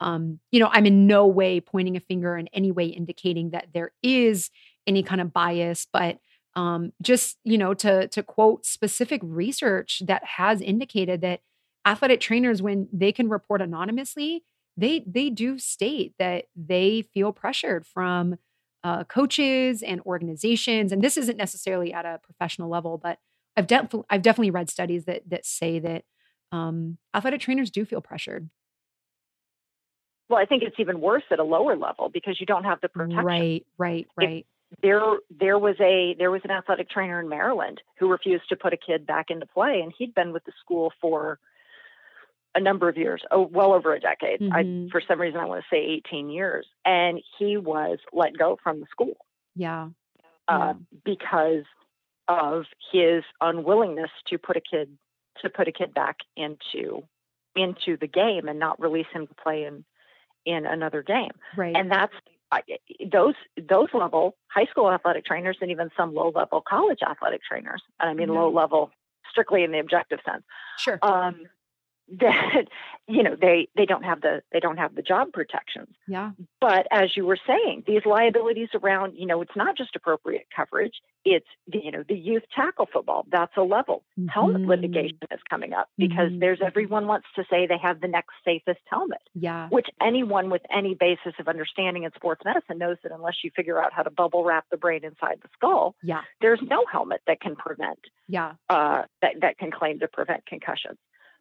[0.00, 3.68] um, you know, I'm in no way pointing a finger in any way indicating that
[3.72, 4.50] there is
[4.86, 6.18] any kind of bias, but
[6.56, 11.40] um, just you know to to quote specific research that has indicated that
[11.86, 14.42] athletic trainers when they can report anonymously
[14.76, 18.36] they they do state that they feel pressured from
[18.82, 20.90] uh, coaches and organizations.
[20.90, 23.18] And this isn't necessarily at a professional level but
[23.56, 26.04] i've definitely i've definitely read studies that that say that
[26.52, 28.48] um, athletic trainers do feel pressured.
[30.28, 32.88] Well i think it's even worse at a lower level because you don't have the
[32.88, 33.24] protection.
[33.24, 34.28] Right right right.
[34.38, 34.44] if
[34.82, 38.72] there there was a there was an athletic trainer in maryland who refused to put
[38.72, 41.38] a kid back into play and he'd been with the school for
[42.54, 44.40] a number of years, oh, well over a decade.
[44.40, 44.88] Mm-hmm.
[44.88, 46.66] I, for some reason, I want to say 18 years.
[46.84, 49.16] And he was let go from the school.
[49.54, 49.88] Yeah.
[50.48, 50.98] Uh, yeah.
[51.04, 51.64] Because
[52.28, 54.96] of his unwillingness to put a kid
[55.42, 57.02] to put a kid back into
[57.56, 59.84] into the game and not release him to play in
[60.46, 61.32] in another game.
[61.56, 61.74] Right.
[61.74, 62.12] And that's
[63.10, 63.34] those
[63.68, 67.82] those level high school athletic trainers and even some low level college athletic trainers.
[68.00, 68.90] And I mean low level
[69.30, 70.42] strictly in the objective sense.
[70.78, 70.98] Sure.
[71.02, 71.46] Um,
[72.18, 72.64] that
[73.08, 75.94] you know they they don't have the they don't have the job protections.
[76.08, 76.32] Yeah.
[76.60, 80.94] But as you were saying these liabilities around you know it's not just appropriate coverage
[81.24, 83.26] it's the, you know the youth tackle football.
[83.30, 84.02] That's a level.
[84.18, 84.28] Mm-hmm.
[84.28, 86.40] helmet litigation is coming up because mm-hmm.
[86.40, 89.68] there's everyone wants to say they have the next safest helmet yeah.
[89.68, 93.82] which anyone with any basis of understanding in sports medicine knows that unless you figure
[93.82, 96.20] out how to bubble wrap the brain inside the skull yeah.
[96.40, 98.52] there's no helmet that can prevent yeah.
[98.68, 100.98] uh, that that can claim to prevent concussions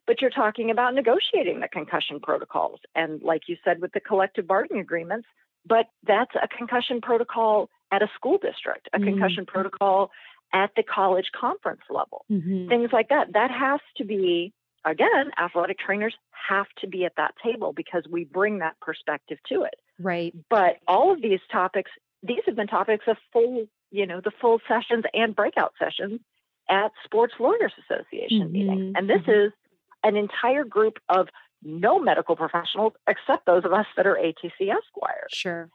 [0.09, 2.79] but you're talking about negotiating the concussion protocols.
[2.95, 5.27] And like you said with the collective bargaining agreements,
[5.67, 9.09] but that's a concussion protocol at a school district, a mm-hmm.
[9.09, 10.09] concussion protocol
[10.51, 12.67] at the college conference level, mm-hmm.
[12.69, 13.33] things like that.
[13.33, 14.51] That has to be,
[14.83, 16.15] again, athletic trainers
[16.49, 19.75] have to be at that table because we bring that perspective to it.
[19.99, 20.33] Right.
[20.49, 21.91] But all of these topics,
[22.23, 26.19] these have been topics of full, you know, the full sessions and breakout sessions
[26.67, 28.51] at Sports Lawyers Association mm-hmm.
[28.51, 28.93] meetings.
[28.97, 29.47] And this Mm-hmm.
[29.47, 29.53] is
[30.03, 31.27] an entire group of
[31.63, 35.29] no medical professionals except those of us that are ATC Esquires.
[35.31, 35.69] Sure.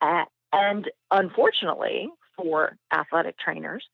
[0.00, 3.84] Uh, and unfortunately for athletic trainers,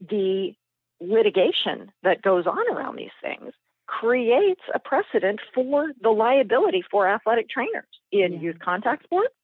[0.00, 0.54] the
[1.00, 3.52] litigation that goes on around these things
[3.86, 8.40] creates a precedent for the liability for athletic trainers in Yeah.
[8.40, 9.34] youth contact sports,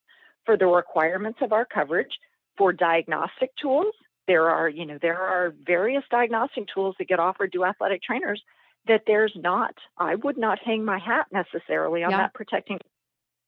[0.45, 2.19] for the requirements of our coverage
[2.57, 3.95] for diagnostic tools.
[4.27, 8.43] There are, you know, there are various diagnostic tools that get offered to athletic trainers
[8.89, 9.75] that there's not.
[9.97, 12.19] I would not hang my hat necessarily on Yeah.
[12.19, 12.79] that protecting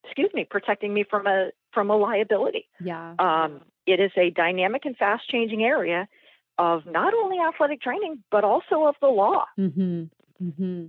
[0.05, 2.69] excuse me, protecting me from a from a liability.
[2.81, 3.15] Yeah.
[3.19, 6.09] Um, it is a dynamic and fast changing area
[6.59, 9.47] of not only athletic training but also of the law.
[9.59, 10.05] Mm-hmm.
[10.45, 10.87] Mm-hmm.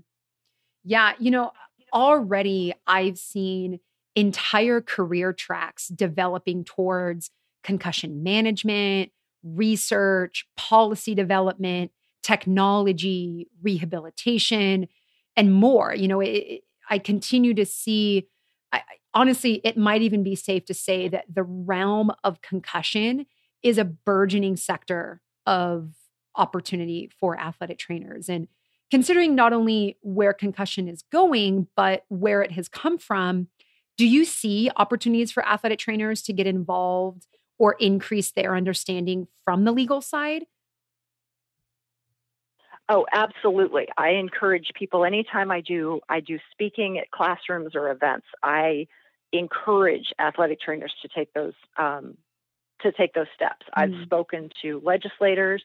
[0.84, 1.52] Yeah, you know,
[1.94, 3.80] already I've seen
[4.16, 7.32] entire career tracks developing towards
[7.64, 9.12] concussion management,
[9.44, 11.92] research, policy development,
[12.26, 14.88] technology, rehabilitation,
[15.38, 15.94] and more.
[15.94, 18.28] You know, it, it- I continue to see.
[18.72, 18.82] I,
[19.16, 23.26] honestly, it might even be safe to say that the realm of concussion
[23.64, 25.94] is a burgeoning sector of
[26.36, 28.30] opportunity for athletic trainers.
[28.30, 28.48] And
[28.92, 33.48] considering not only where concussion is going, but where it has come from,
[33.98, 37.26] do you see opportunities for athletic trainers to get involved
[37.58, 40.46] or increase their understanding from the legal side?
[42.88, 43.88] Oh, absolutely.
[43.98, 48.88] I encourage people anytime I do I do speaking at classrooms or events, I
[49.32, 52.18] encourage athletic trainers to take those um,
[52.82, 53.66] to take those steps.
[53.74, 54.04] I've Mm.
[54.04, 55.64] spoken to legislators,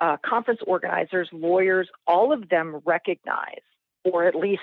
[0.00, 1.88] uh, conference organizers, lawyers.
[2.06, 3.62] All of them recognize,
[4.04, 4.62] or at least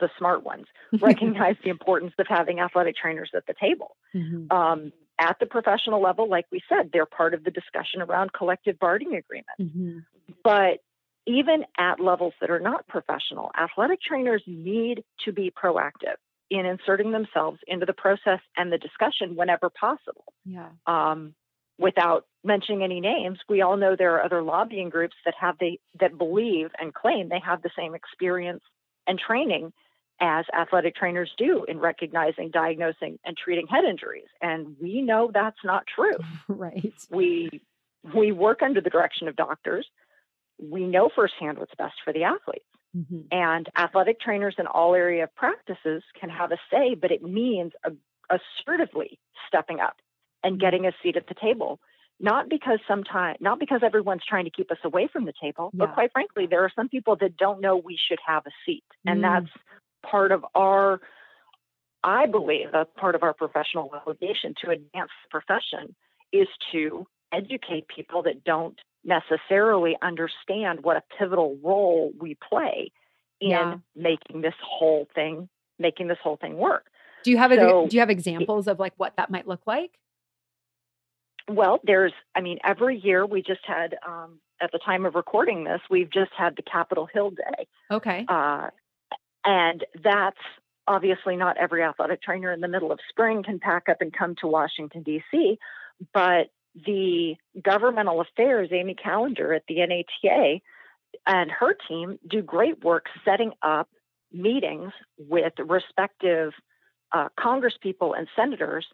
[0.00, 0.66] the smart ones,
[1.00, 3.96] recognize the importance of having athletic trainers at the table.
[4.14, 4.52] Mhm.
[4.52, 8.78] Um, at the professional level, like we said, they're part of the discussion around collective
[8.78, 9.60] bargaining agreements.
[9.60, 10.04] Mhm.
[10.42, 10.80] But
[11.26, 16.16] even at levels that are not professional, athletic trainers need to be proactive
[16.50, 20.32] in inserting themselves into the process and the discussion whenever possible.
[20.44, 20.68] Yeah.
[20.86, 21.34] Um,
[21.78, 25.80] without mentioning any names, we all know there are other lobbying groups that have the
[26.00, 28.62] that believe and claim they have the same experience
[29.06, 29.72] and training
[30.20, 34.28] as athletic trainers do in recognizing, diagnosing, and treating head injuries.
[34.40, 36.92] And we know that's not true right.
[37.10, 37.62] we
[38.14, 39.86] we work under the direction of doctors.
[40.62, 42.64] We know firsthand what's best for the athletes.
[42.96, 43.26] Mhm.
[43.32, 47.72] And athletic trainers in all area of practices can have a say, but it means
[48.30, 49.96] assertively stepping up
[50.44, 51.80] and getting a seat at the table.
[52.20, 55.86] Not because sometimes, not because everyone's trying to keep us away from the table, Yeah.
[55.86, 58.84] but quite frankly, there are some people that don't know we should have a seat,
[59.06, 59.22] and Mm.
[59.22, 59.56] that's
[60.02, 61.00] part of our,
[62.04, 65.96] I believe, a part of our professional obligation to advance the profession
[66.30, 72.92] is to educate people that don't necessarily understand what a pivotal role we play
[73.40, 73.76] in Yeah.
[73.96, 76.86] making this whole thing making this whole thing work.
[77.24, 79.90] Do you have a, do you have examples of like what that might look like?
[81.48, 85.64] Well, there's I mean every year we just had um, at the time of recording
[85.64, 88.24] this we've just had the Capitol Hill Day, Okay.
[88.28, 88.68] uh,
[89.44, 90.38] and that's
[90.86, 94.34] obviously not every athletic trainer in the middle of spring can pack up and come
[94.40, 95.58] to Washington D.C.
[96.14, 100.60] But the governmental affairs Amy Callender at the NATA
[101.26, 103.88] and her team do great work setting up
[104.32, 106.52] meetings with respective
[107.12, 108.86] uh, congresspeople and senators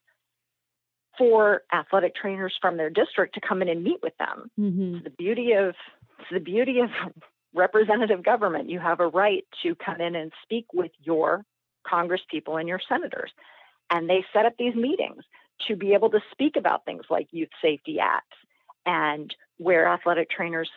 [1.17, 4.51] for athletic trainers from their district to come in and meet with them.
[4.59, 4.97] Mhm.
[4.97, 5.75] It's the beauty of
[6.19, 6.91] it's the beauty of
[7.55, 8.69] representative government.
[8.69, 11.45] You have a right to come in and speak with your
[11.87, 13.33] congresspeople and your senators.
[13.91, 15.25] And they set up these meetings
[15.67, 18.37] to be able to speak about things like youth safety acts
[18.87, 20.71] and where athletic trainers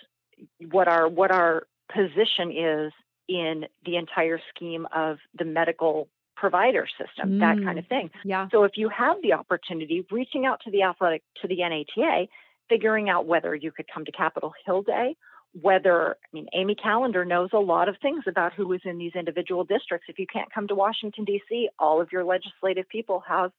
[0.72, 2.92] what our what our position is
[3.28, 7.64] in the entire scheme of the medical provider system, that Mm.
[7.66, 8.10] kind of thing.
[8.24, 8.48] Yeah.
[8.50, 12.28] So if you have the opportunity, reaching out to the athletic to the NATA,
[12.68, 15.16] figuring out whether you could come to Capitol Hill Day,
[15.62, 19.16] whether I mean Amy Callender knows a lot of things about who is in these
[19.16, 20.08] individual districts.
[20.10, 23.52] If you can't come to Washington D.C., all of your legislative people have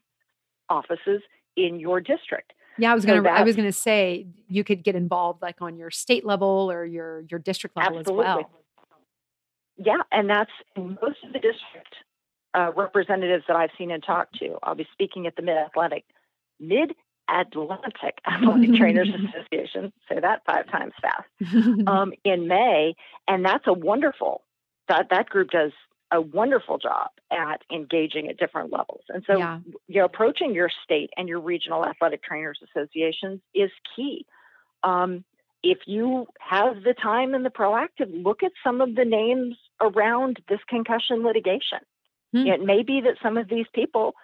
[0.68, 1.22] offices
[1.56, 2.52] in your district.
[2.78, 3.28] Yeah, I was So gonna.
[3.28, 7.24] I was gonna say you could get involved like on your state level or your
[7.30, 8.26] your district level Absolutely.
[8.26, 8.50] as well.
[9.76, 11.94] Yeah, and that's most of the district
[12.54, 14.58] uh, representatives that I've seen and talked to.
[14.62, 16.04] I'll be speaking at the Mid Atlantic
[16.60, 16.94] Mid
[17.28, 19.92] Atlantic Athletic Trainers Association.
[20.08, 21.86] Say that five times fast.
[21.86, 22.94] um, in May,
[23.28, 24.42] and that's a wonderful
[24.88, 25.72] that that group does
[26.12, 29.02] a wonderful job at engaging at different levels.
[29.08, 29.60] And so, Yeah.
[29.88, 34.26] you know, approaching your state and your regional athletic trainers associations is key.
[34.82, 35.24] Um,
[35.62, 40.40] if you have the time and the proactive, look at some of the names around
[40.48, 41.78] this concussion litigation.
[42.32, 42.46] Hmm.
[42.46, 44.14] It may be that some of these people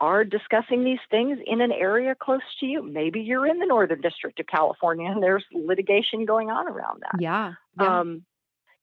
[0.00, 2.82] are discussing these things in an area close to you.
[2.82, 7.20] Maybe you're in the Northern District of California and there's litigation going on around that.
[7.20, 7.54] yeah.
[7.80, 8.00] yeah.
[8.00, 8.24] Um,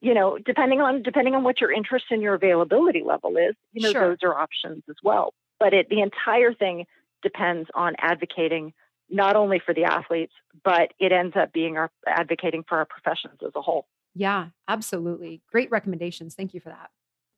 [0.02, 3.82] you know, depending on depending on what your interest and your availability level is, you
[3.82, 4.10] know, Sure.
[4.10, 5.34] those are options as well.
[5.60, 6.86] But it, the entire thing
[7.24, 8.74] depends on advocating
[9.10, 10.34] not only for the athletes,
[10.64, 13.88] but it ends up being our advocating for our professions as a whole.
[14.16, 15.41] Yeah, absolutely.
[15.52, 16.36] Great recommendations.
[16.36, 16.89] Thank you for that.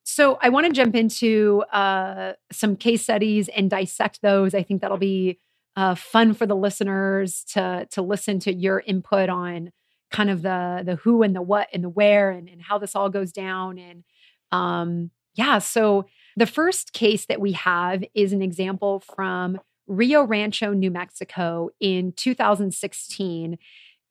[0.04, 4.54] So I want to jump into uh, some case studies and dissect those.
[4.54, 5.40] I think that'll be
[5.76, 9.72] uh, fun for the listeners to to listen to your input on
[10.12, 12.96] kind of the the who and the what and the where and, and how this
[12.96, 13.78] all goes down.
[13.78, 14.04] And
[14.52, 16.06] um, yeah, so
[16.36, 22.12] the first case that we have is an example from Rio Rancho, New Mexico in
[22.12, 23.58] 2016.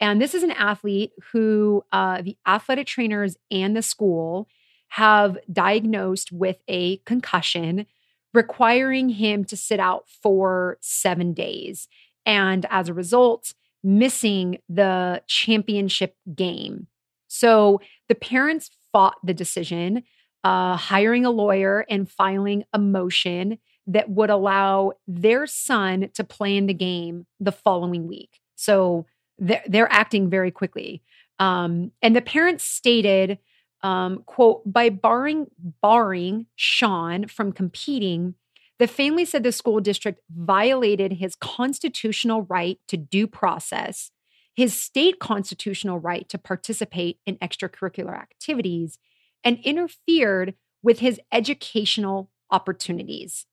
[0.01, 4.49] And this is an athlete who uh, the athletic trainers and the school
[4.89, 7.87] have diagnosed with a concussion,
[8.35, 11.89] requiring him to sit out for seven days.
[12.25, 13.55] And as a result,
[13.87, 16.89] missing the championship game.
[17.29, 20.03] So the parents fought the decision,
[20.43, 26.57] uh, hiring a lawyer and filing a motion that would allow their son to play
[26.57, 28.41] in the game the following week.
[28.57, 29.07] So
[29.39, 31.03] they're, they're acting very quickly.
[31.39, 33.39] Um, and the parents stated,
[33.83, 35.47] um, quote, by barring,
[35.81, 38.35] barring Sean from competing,
[38.79, 44.11] the family said the school district violated his constitutional right to due process,
[44.55, 48.99] his state constitutional right to participate in extracurricular activities,
[49.43, 53.47] and interfered with his educational opportunities.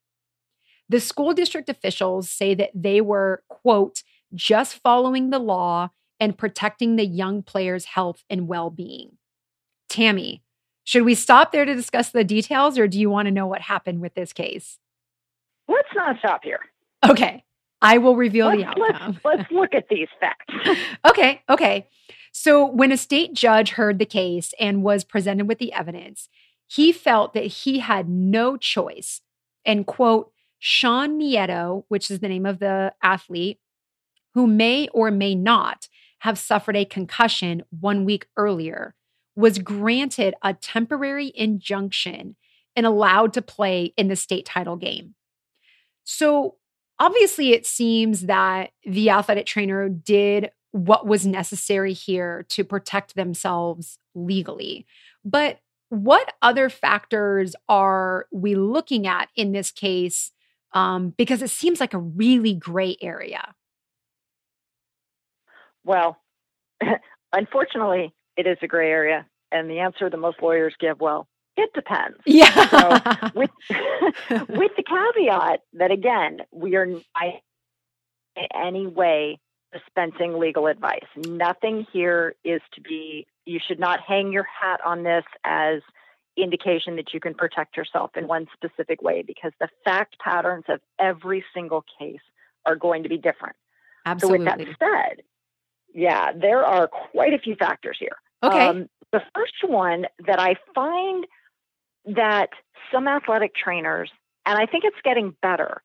[0.90, 4.04] The school district officials say that they were, quote,
[4.34, 9.18] just following the law and protecting the young player's health and well being.
[9.90, 10.44] Tammi,
[10.84, 13.62] should we stop there to discuss the details or do you want to know what
[13.62, 14.80] happened with this case?
[15.68, 16.59] Let's not stop here.
[17.07, 17.43] Okay.
[17.82, 19.20] I will reveal let's, the outcome.
[19.24, 20.53] Let's, let's look at these facts.
[21.09, 21.41] okay.
[21.49, 21.88] Okay.
[22.32, 26.30] So, when a state judge heard the case and was presented with the evidence,
[26.68, 29.22] he felt that he had no choice
[29.66, 33.59] and, quote, Sean Nieto, which is the name of the athlete,
[34.34, 35.89] who may or may not
[36.20, 38.95] have suffered a concussion one week earlier,
[39.36, 42.36] was granted a temporary injunction
[42.76, 45.16] and allowed to play in the state title game.
[46.04, 46.56] So,
[46.99, 53.97] obviously, it seems that the athletic trainer did what was necessary here to protect themselves
[54.16, 54.86] legally.
[55.24, 60.32] But what other factors are we looking at in this case
[60.74, 63.54] um, because it seems like a really gray area.
[65.84, 66.18] Well,
[67.34, 69.26] unfortunately, it is a gray area.
[69.51, 71.28] And the answer that most lawyers give, well,
[71.58, 72.18] it depends.
[72.26, 72.51] Yeah.
[72.68, 73.49] so with,
[74.49, 77.01] with the caveat that, again, we are not
[78.36, 79.39] in any way
[79.72, 81.06] dispensing legal advice.
[81.16, 85.82] Nothing here is to be, you should not hang your hat on this as
[86.38, 90.80] indication that you can protect yourself in one specific way because the fact patterns of
[90.99, 92.22] every single case
[92.66, 93.56] are going to be different.
[94.06, 94.45] Absolutely.
[94.45, 95.24] So with that said,
[95.93, 98.18] yeah, there are quite a few factors here.
[98.41, 98.68] Okay.
[98.68, 101.26] Um, the first one that I find
[102.06, 102.49] that
[102.91, 104.10] some athletic trainers,
[104.45, 105.82] and I think it's getting better,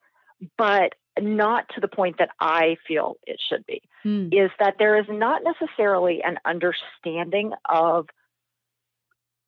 [0.57, 4.29] but not to the point that I feel it should be, hmm.
[4.33, 8.07] is that there is not necessarily an understanding of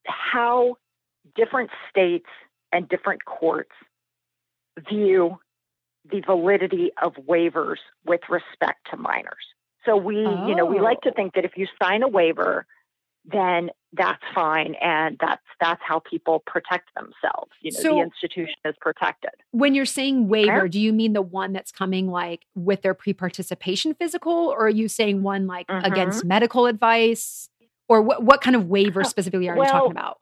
[0.05, 0.75] how
[1.35, 2.27] different states
[2.71, 3.71] and different courts
[4.89, 5.37] view
[6.09, 9.45] the validity of waivers with respect to minors.
[9.85, 10.47] So we, oh.
[10.47, 11.13] you know, we like to oh.
[11.15, 12.65] think that if you sign a waiver,
[13.25, 17.51] then that's fine and that's that's how people protect themselves.
[17.61, 19.31] You know so, the institution is protected.
[19.51, 23.93] when you're saying waiver do you mean the one that's coming like with their pre-participation
[23.93, 25.85] physical or are you saying one like mm-hmm.
[25.85, 27.47] against medical advice?
[27.89, 30.19] Or what what kind of waiver specifically are well, you talking about?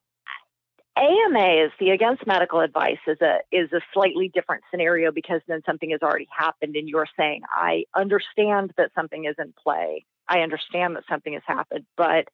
[0.98, 5.62] AMA is the against medical advice is a is a slightly different scenario because then
[5.66, 10.06] something has already happened and you're saying I understand that something is in play.
[10.28, 12.28] I understand that something has happened, but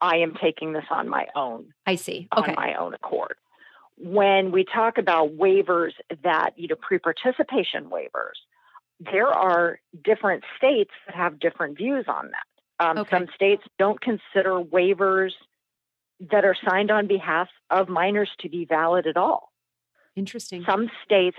[0.00, 1.72] I am taking this on my own.
[1.86, 2.28] I see.
[2.36, 2.50] Okay.
[2.50, 3.34] On my own accord.
[3.96, 5.92] When we talk about waivers
[6.24, 8.38] that, you know, pre-participation waivers,
[8.98, 12.84] there are different states that have different views on that.
[12.84, 13.18] Um, okay.
[13.18, 15.32] Some states don't consider waivers
[16.30, 19.52] that are signed on behalf of minors to be valid at all.
[20.16, 20.64] Interesting.
[20.68, 21.36] Some states,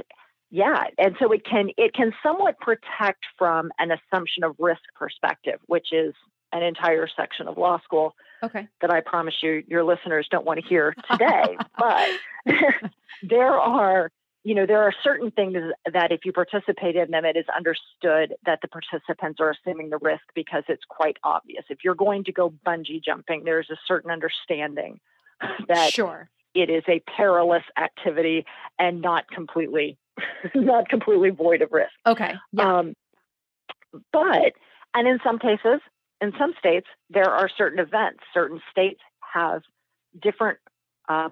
[0.50, 5.60] yeah, and so it can it can somewhat protect from an assumption of risk perspective,
[5.68, 6.14] which is
[6.52, 8.16] an entire section of law school.
[8.44, 8.68] Okay.
[8.82, 11.58] That I promise you, your listeners don't want to hear today.
[11.78, 12.08] but
[13.24, 14.10] there are
[14.44, 15.56] you know, there are certain things
[15.94, 20.00] that if you participate in them, it is understood that the participants are assuming the
[20.00, 21.64] risk because it's quite obvious.
[21.70, 25.00] If you're going to go bungee jumping, there's a certain understanding
[25.68, 26.30] that sure.
[26.56, 28.46] it is a perilous activity
[28.80, 29.98] and not completely
[30.56, 31.92] not completely void of risk.
[32.06, 32.34] Okay.
[32.52, 32.80] Yeah.
[32.80, 32.96] Um,
[34.12, 34.54] but,
[34.94, 35.82] and in some cases,
[36.22, 38.20] in some states, there are certain events.
[38.34, 39.02] Certain states
[39.34, 39.64] have
[40.22, 40.60] different
[41.10, 41.30] uh,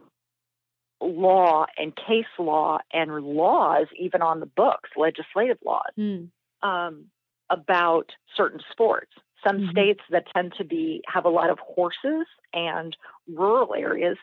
[1.01, 6.29] law and case law and laws, even on the books, legislative laws, Mm.
[6.61, 7.05] um,
[7.49, 9.11] about certain sports.
[9.45, 9.71] Some Mhm.
[9.71, 14.17] states that tend to be have a lot of horses and rural areas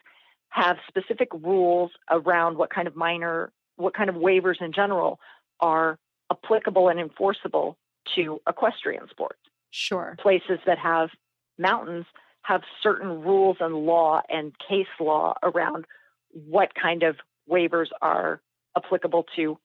[0.51, 5.19] have specific rules around what kind of minor, what kind of waivers in general
[5.61, 5.99] are
[6.31, 7.79] applicable and enforceable
[8.15, 9.41] to equestrian sports.
[9.77, 10.17] Sure.
[10.19, 11.11] Places that have
[11.59, 12.07] mountains
[12.43, 15.85] have certain rules and law and case law around
[16.31, 17.17] what kind of
[17.51, 18.41] waivers are
[18.77, 19.59] applicable to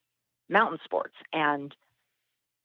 [0.50, 1.74] mountain sports and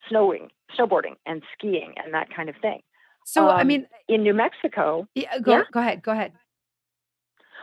[0.09, 2.81] snowing, snowboarding and skiing and that kind of thing.
[3.25, 5.63] So I Um, mean, In New Mexico, yeah, go yeah.
[5.71, 6.01] go ahead.
[6.03, 6.33] Go ahead.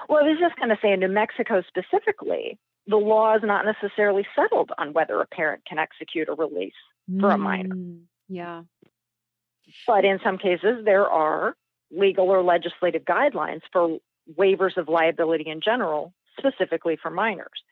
[0.09, 3.65] well, I was just going to say in New Mexico specifically, the law is not
[3.67, 6.73] necessarily settled on whether a parent can execute a release.
[7.21, 7.75] For a minor.
[7.75, 8.63] Mm, Yeah.
[9.87, 11.57] But in some cases, there are
[11.91, 13.99] legal or legislative guidelines for
[14.39, 17.63] waivers of liability in general, specifically for minors.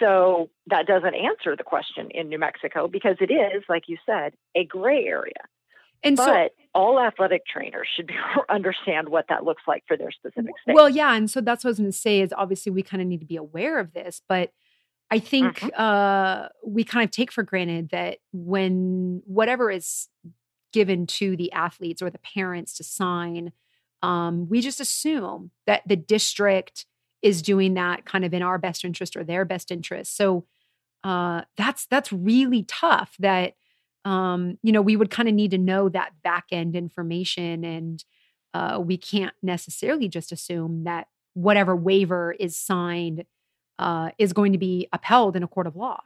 [0.00, 4.34] So that doesn't answer the question in New Mexico because it is, like you said,
[4.54, 5.32] a gray area.
[6.04, 8.14] And so But all athletic trainers should be,
[8.48, 10.74] understand what that looks like for their specific state.
[10.74, 13.00] Well, yeah, and so that's what I was going to say is obviously we kind
[13.00, 14.52] of need to be aware of this, but
[15.10, 15.70] I think Mhm.
[15.78, 20.08] uh, we kind of take for granted that when whatever is
[20.72, 23.52] given to the athletes or the parents to sign,
[24.02, 26.86] um, we just assume that the district
[27.22, 30.16] is doing that kind of in our best interest or their best interest.
[30.16, 30.46] So
[31.04, 33.16] uh, that's that's really tough.
[33.18, 33.54] That
[34.04, 38.04] um, you know we would kind of need to know that back end information and
[38.54, 43.24] uh, we can't necessarily just assume that whatever waiver is signed
[43.78, 46.02] uh, is going to be upheld in a court of law.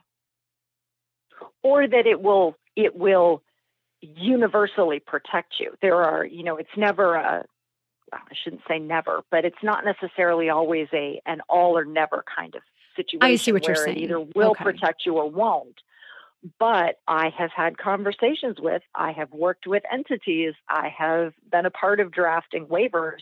[1.62, 3.42] or that it will it will
[4.02, 5.74] universally protect you.
[5.80, 7.44] There are, you know, it's never a
[8.12, 12.54] I shouldn't say never, but it's not necessarily always a an all or never kind
[12.54, 12.62] of
[12.94, 13.96] situation I see what you're saying.
[13.96, 14.64] it either will Okay.
[14.64, 15.80] protect you or won't.
[16.58, 21.70] But I have had conversations with, I have worked with entities, I have been a
[21.70, 23.20] part of drafting waivers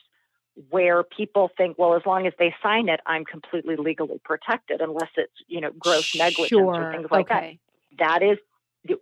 [0.71, 5.11] where people think, well, as long as they sign it, I'm completely legally protected, unless
[5.17, 7.53] it's, you know, gross negligence or things like that
[7.99, 8.39] that is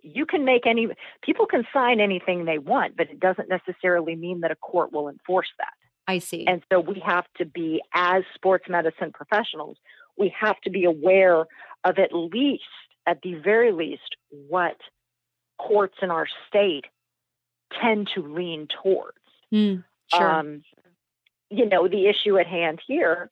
[0.03, 0.89] you- can make any
[1.23, 5.09] people can sign anything they want but it doesn't necessarily mean that a court will
[5.09, 5.73] enforce that
[6.07, 6.47] I see.
[6.47, 9.79] and so we have to be as sports medicine professionals
[10.17, 11.45] we have to be aware
[11.85, 12.65] of at least
[13.07, 14.77] at the very least what
[15.59, 16.85] courts in our state
[17.81, 19.17] tend to lean towards
[19.53, 20.31] Mm, sure.
[20.31, 20.63] um,
[21.51, 23.31] you know, the issue at hand here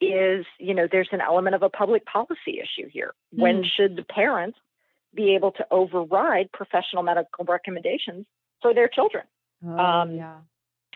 [0.00, 3.14] is, you know, there's an element of a public policy issue here.
[3.32, 3.66] When Mm.
[3.66, 4.56] should the parents
[5.16, 8.26] be able to override professional medical recommendations
[8.62, 9.24] for their children?
[9.66, 10.36] oh, um, yeah.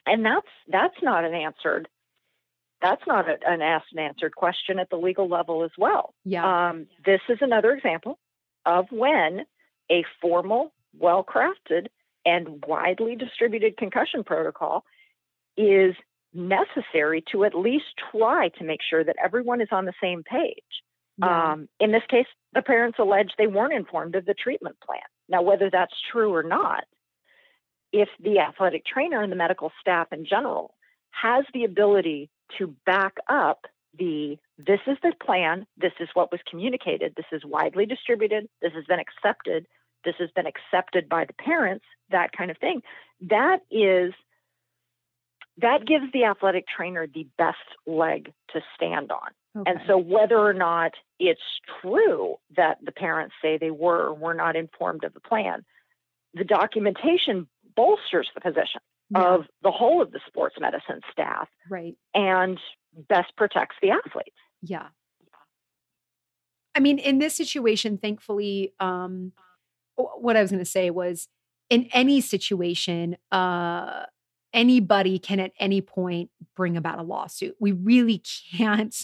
[0.06, 1.88] And that's that's not an answered
[2.80, 6.14] that's not a, an asked and answered question at the legal level as well.
[6.24, 6.68] Yeah.
[6.70, 8.18] Um, this is another example
[8.66, 9.44] of when
[9.90, 11.88] a formal, well crafted,
[12.24, 14.84] and widely distributed concussion protocol
[15.56, 15.94] is
[16.32, 20.54] necessary to at least try to make sure that everyone is on the same page.
[21.20, 21.52] Yeah.
[21.52, 25.00] Um, in this case, the parents allege they weren't informed of the treatment plan.
[25.28, 26.84] Now, whether that's true or not,
[27.92, 30.74] if the athletic trainer and the medical staff in general
[31.10, 33.66] has the ability to back up
[33.98, 38.72] the this is the plan, this is what was communicated, this is widely distributed, this
[38.74, 39.66] has been accepted,
[40.04, 42.82] this has been accepted by the parents, that kind of thing,
[43.22, 44.12] that is
[45.62, 49.30] that gives the athletic trainer the best leg to stand on.
[49.66, 51.40] And so, whether or not it's
[51.80, 55.64] true that the parents say they were or were not informed of the plan,
[56.34, 58.80] the documentation bolsters the position
[59.10, 61.96] Yeah, of the whole of the sports medicine staff right.
[62.14, 62.60] and
[63.08, 64.36] best protects the athletes.
[64.62, 64.86] Yeah.
[66.76, 69.32] I mean, in this situation, thankfully, um,
[69.96, 71.28] what I was going to say was
[71.68, 74.04] in any situation, uh,
[74.52, 77.56] anybody can at any point bring about a lawsuit.
[77.60, 78.22] We really
[78.56, 78.94] can't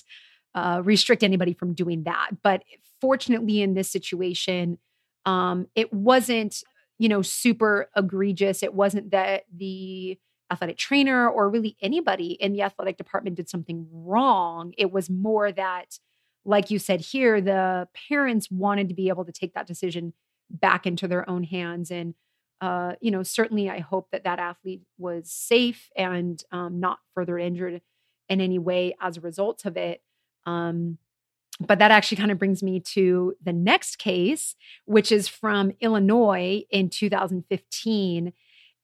[0.54, 2.30] uh, restrict anybody from doing that.
[2.42, 2.62] But
[3.00, 4.78] fortunately, in this situation,
[5.24, 6.62] um, it wasn't,
[6.98, 8.62] you know, super egregious.
[8.62, 10.18] It wasn't that the
[10.50, 14.72] athletic trainer or really anybody in the athletic department did something wrong.
[14.78, 15.98] It was more that,
[16.44, 20.12] like you said here, the parents wanted to be able to take that decision
[20.48, 21.90] back into their own hands.
[21.90, 22.14] And,
[22.60, 27.38] uh, you know, certainly I hope that that athlete was safe and um, not further
[27.38, 27.82] injured
[28.28, 30.02] in any way as a result of it.
[30.46, 30.98] Um,
[31.60, 36.64] but that actually kind of brings me to the next case, which is from Illinois
[36.70, 38.32] in 2015.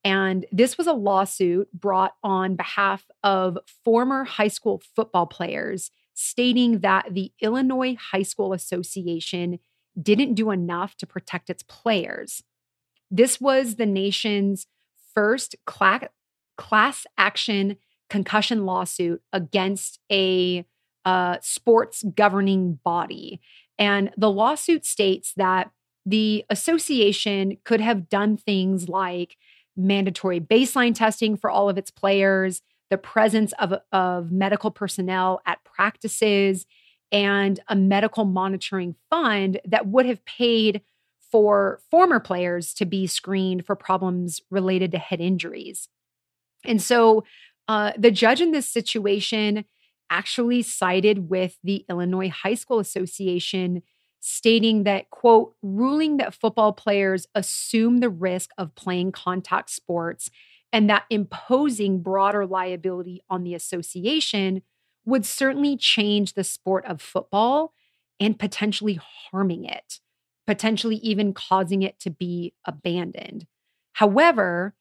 [0.04, 6.80] And this was a lawsuit brought on behalf of former high school football players, stating
[6.80, 9.58] that the Illinois High School Association
[10.00, 12.42] didn't do enough to protect its players.
[13.12, 14.66] This was the nation's
[15.14, 16.08] first cla-
[16.56, 17.76] class action
[18.08, 20.64] concussion lawsuit against a
[21.04, 23.40] uh, sports governing body.
[23.78, 25.70] And the lawsuit states that
[26.06, 29.36] the association could have done things like
[29.76, 35.62] mandatory baseline testing for all of its players, the presence of, of medical personnel at
[35.64, 36.66] practices,
[37.10, 40.82] and a medical monitoring fund that would have paid
[41.32, 45.88] for former players to be screened for problems related to head injuries.
[46.64, 47.24] And so
[47.66, 49.64] uh, the judge in this situation
[50.10, 53.82] actually sided with the Illinois High School Association,
[54.20, 60.30] stating that, quote, ruling that football players assume the risk of playing contact sports
[60.72, 64.62] and that imposing broader liability on the association
[65.04, 67.72] would certainly change the sport of football
[68.20, 69.98] and potentially harming it,
[70.46, 73.46] potentially even causing it to be abandoned.
[73.94, 74.74] However,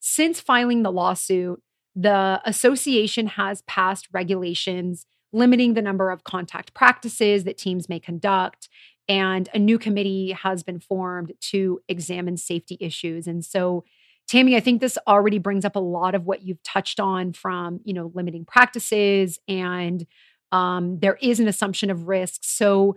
[0.00, 1.62] since filing the lawsuit,
[1.94, 8.68] the association has passed regulations limiting the number of contact practices that teams may conduct.
[9.08, 13.26] And a new committee has been formed to examine safety issues.
[13.26, 13.84] And so,
[14.26, 17.80] Tammi, I think this already brings up a lot of what you've touched on from,
[17.84, 20.04] you know, limiting practices and
[20.52, 22.40] um, there is an assumption of risk.
[22.42, 22.96] So,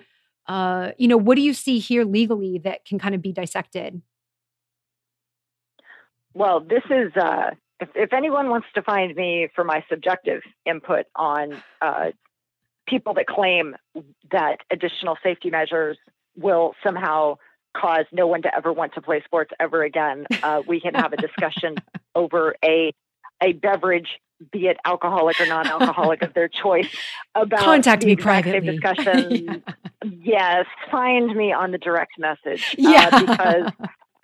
[0.49, 4.01] uh, you know, what do you see here legally that can kind of be dissected?
[6.33, 11.05] Well, this is uh, if, if anyone wants to find me for my subjective input
[11.15, 12.07] on uh,
[12.87, 13.75] people that claim
[14.31, 15.97] that additional safety measures
[16.35, 17.35] will somehow
[17.77, 21.13] cause no one to ever want to play sports ever again, uh, we can have
[21.13, 21.75] a discussion
[22.15, 22.91] over a
[23.41, 24.19] a beverage,
[24.51, 26.87] be it alcoholic or non-alcoholic of their choice.
[27.35, 28.59] About contact me privately.
[28.79, 29.45] Discussion.
[29.45, 29.55] yeah.
[30.21, 32.75] Yes, find me on the direct message.
[32.79, 33.71] Uh, yeah, uh, because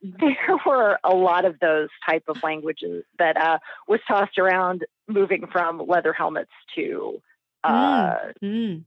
[0.19, 5.47] there were a lot of those type of languages that uh, was tossed around, moving
[5.51, 7.21] from leather helmets to,
[7.63, 8.83] uh, mm, mm.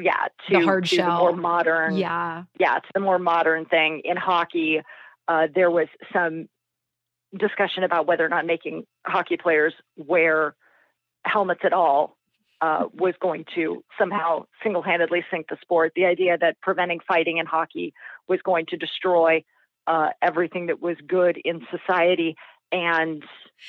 [0.00, 3.66] yeah, to the hard to shell, the more modern, yeah, yeah, to the more modern
[3.66, 4.80] thing in hockey.
[5.28, 6.48] Uh, there was some
[7.38, 10.54] discussion about whether or not making hockey players wear
[11.24, 12.16] helmets at all
[12.62, 15.92] uh, was going to somehow single-handedly sink the sport.
[15.96, 17.92] The idea that preventing fighting in hockey
[18.28, 19.44] was going to destroy
[19.86, 22.36] uh, everything that was good in society.
[22.70, 23.24] And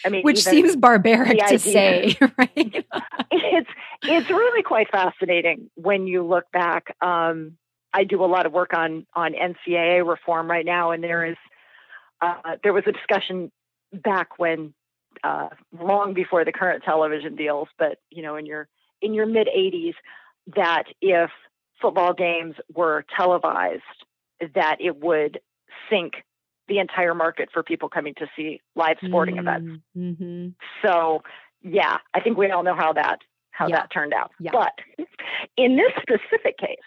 [0.06, 2.50] I mean, which seems barbaric to say, right?
[3.32, 3.70] it's
[4.04, 6.96] it's really quite fascinating when you look back.
[7.02, 7.58] Um,
[7.94, 11.36] I do a lot of work on on NCAA reform right now, and there is
[12.22, 13.52] uh, there was a discussion
[13.92, 14.74] back when
[15.24, 15.50] uh,
[15.80, 18.68] long before the current television deals, but you know, in your
[19.02, 19.94] in your mid 80s,
[20.56, 21.30] that if
[21.82, 23.82] football games were televised,
[24.56, 25.40] that it would
[25.90, 26.14] sink
[26.68, 29.48] the entire market for people coming to see live sporting mm-hmm.
[29.48, 29.84] events.
[30.82, 31.24] So,
[31.62, 33.20] yeah, I think we all know how that
[33.52, 33.78] how yeah.
[33.78, 34.32] that turned out.
[34.40, 34.52] Yeah.
[34.52, 35.08] But
[35.58, 36.80] in this specific case,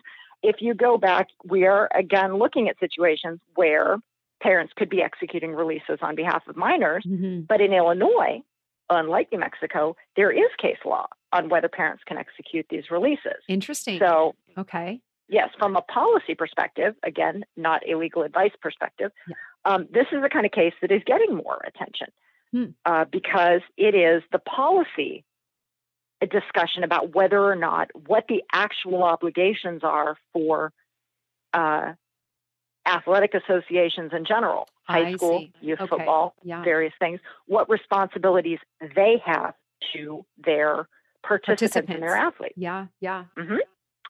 [0.43, 3.99] if you go back, we are again looking at situations where
[4.43, 7.05] parents could be executing releases on behalf of minors.
[7.07, 7.43] Mm-hmm.
[7.49, 8.43] But in Illinois,
[8.91, 13.43] unlike New Mexico, there is case law on whether parents can execute these releases.
[13.49, 13.99] Interesting.
[13.99, 19.35] So, okay yes, from a policy perspective, again, not a legal advice perspective, yeah.
[19.65, 22.09] um, this is the kind of case that is getting more attention
[22.53, 22.65] hmm.
[22.85, 25.25] uh, because it is the policy
[26.23, 30.73] a discussion about whether or not what the actual obligations are for
[31.53, 31.93] uh,
[32.87, 35.53] athletic associations in general, high I school, see.
[35.61, 35.89] youth okay.
[35.89, 36.63] football, yeah.
[36.63, 38.59] various things, what responsibilities
[38.95, 39.55] they have
[39.95, 40.89] to their
[41.23, 41.95] participants, participants.
[41.95, 42.55] and their athletes.
[42.57, 43.25] Yeah, yeah.
[43.37, 43.57] Mm-hmm.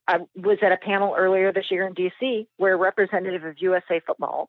[0.08, 4.00] I was at a panel earlier this year in DC where a representative of USA
[4.06, 4.48] Football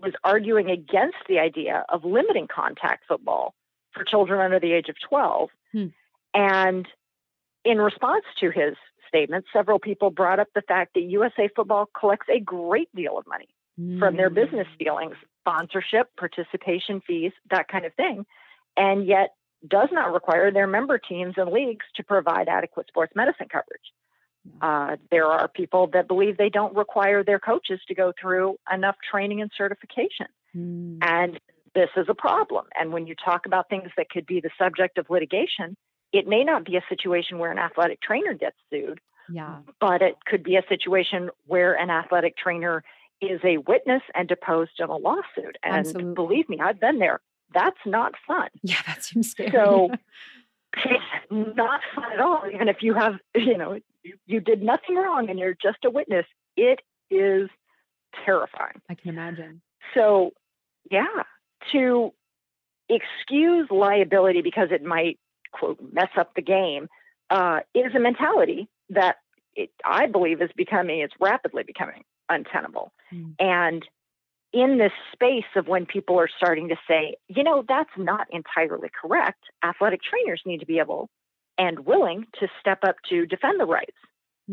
[0.00, 3.54] was arguing against the idea of limiting contact football
[3.92, 5.50] for children under the age of 12.
[5.72, 5.86] Hmm.
[6.32, 6.88] And
[7.64, 8.74] in response to his
[9.08, 13.26] statement, several people brought up the fact that USA Football collects a great deal of
[13.26, 13.48] money
[13.80, 13.98] mm.
[13.98, 18.24] from their business dealings, sponsorship, participation fees, that kind of thing,
[18.76, 19.34] and yet
[19.66, 23.80] does not require their member teams and leagues to provide adequate sports medicine coverage.
[24.60, 28.96] Uh, there are people that believe they don't require their coaches to go through enough
[29.10, 30.26] training and certification.
[30.54, 30.98] Mm.
[31.00, 31.40] And
[31.74, 32.66] this is a problem.
[32.78, 35.76] And when you talk about things that could be the subject of litigation,
[36.12, 39.00] it may not be a situation where an athletic trainer gets sued,
[39.30, 39.60] Yeah.
[39.80, 42.84] But it could be a situation where an athletic trainer
[43.24, 45.56] is a witness and deposed in a lawsuit.
[45.62, 46.14] And Absolutely.
[46.14, 47.20] believe me, I've been there.
[47.52, 48.48] That's not fun.
[48.62, 49.50] Yeah, that seems scary.
[49.52, 49.90] So
[50.76, 52.42] it's not fun at all.
[52.52, 55.90] Even if you have, you know, you, you did nothing wrong and you're just a
[55.90, 57.48] witness, it is
[58.24, 58.80] terrifying.
[58.88, 59.62] I can imagine.
[59.94, 60.32] So,
[60.90, 61.22] yeah,
[61.72, 62.12] to
[62.88, 65.18] excuse liability because it might,
[65.52, 66.88] quote, mess up the game
[67.30, 69.16] uh, is a mentality that
[69.54, 72.92] it, I believe is becoming, it's rapidly becoming untenable.
[73.12, 73.34] Mm.
[73.38, 73.84] And
[74.52, 78.88] in this space of when people are starting to say, you know, that's not entirely
[79.00, 81.08] correct, athletic trainers need to be able
[81.58, 83.96] and willing to step up to defend the rights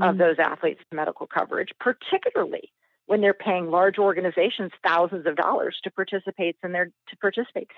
[0.02, 0.20] of Mm.
[0.20, 2.72] those athletes to medical coverage, particularly
[3.08, 7.70] when they're paying large organizations thousands of dollars to participate in their to participate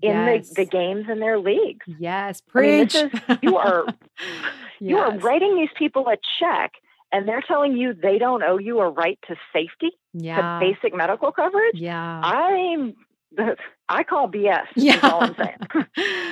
[0.00, 0.50] in Yes.
[0.50, 1.84] the, the games in their leagues.
[1.98, 3.40] Yes, I mean, preach.
[3.42, 3.84] you are-
[4.78, 6.74] You are writing these people a check
[7.16, 10.36] and they're telling you they don't owe you a right to safety, Yeah.
[10.36, 11.74] to basic medical coverage.
[11.76, 12.20] Yeah.
[12.22, 12.94] I'm
[13.88, 14.66] I call BS.
[14.76, 14.96] yeah.
[14.98, 15.86] Is all I'm saying.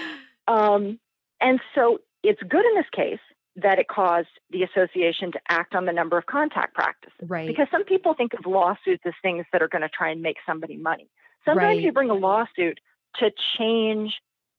[0.47, 0.99] Um,
[1.41, 3.19] and so it's good in this case
[3.57, 7.15] that it caused the association to act on the number of contact practices.
[7.29, 7.47] right.
[7.47, 10.37] Because some people think of lawsuits as things that are going to try and make
[10.47, 11.09] somebody money.
[11.47, 11.81] Sometimes Right.
[11.81, 12.79] you bring a lawsuit
[13.21, 14.13] to change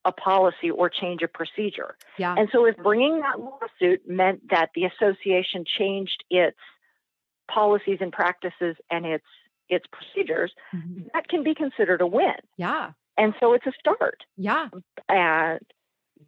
[0.06, 1.98] a policy or change a procedure.
[2.18, 2.36] yeah.
[2.38, 6.58] And so if bringing that lawsuit meant that the association changed its
[7.52, 9.26] policies and practices and its
[9.68, 11.12] its procedures, Mhm.
[11.14, 12.36] that can be considered a win.
[12.56, 12.92] Yeah.
[13.18, 14.24] And so it's a start.
[14.38, 14.70] Yeah.
[15.10, 15.60] And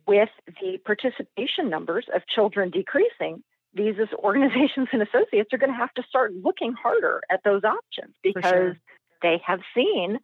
[0.07, 3.43] with the participation numbers of children decreasing,
[3.75, 8.15] these organizations and associates are going to have to start looking harder at those options
[8.23, 8.77] because sure.
[9.21, 10.17] they have seen,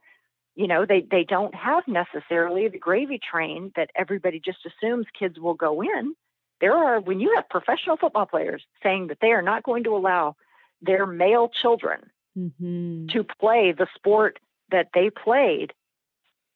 [0.56, 5.40] you know, they, they don't have necessarily the gravy train that everybody just assumes kids
[5.40, 6.14] will go in.
[6.62, 9.96] There are, when you have professional football players saying that they are not going to
[9.96, 10.36] allow
[10.82, 14.40] their male children hmm to play the sport
[14.72, 15.74] that they played,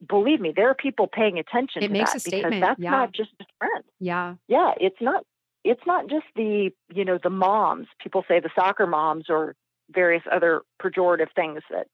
[0.08, 2.80] believe me, there are people paying attention It to makes that a statement, because that's
[2.80, 2.92] yeah.
[2.92, 3.84] not just a trend.
[4.00, 4.36] Yeah.
[4.48, 5.26] Yeah, it's not
[5.64, 9.56] it's not just the, you know, the moms, people say the soccer moms or
[9.92, 11.88] various other pejorative things that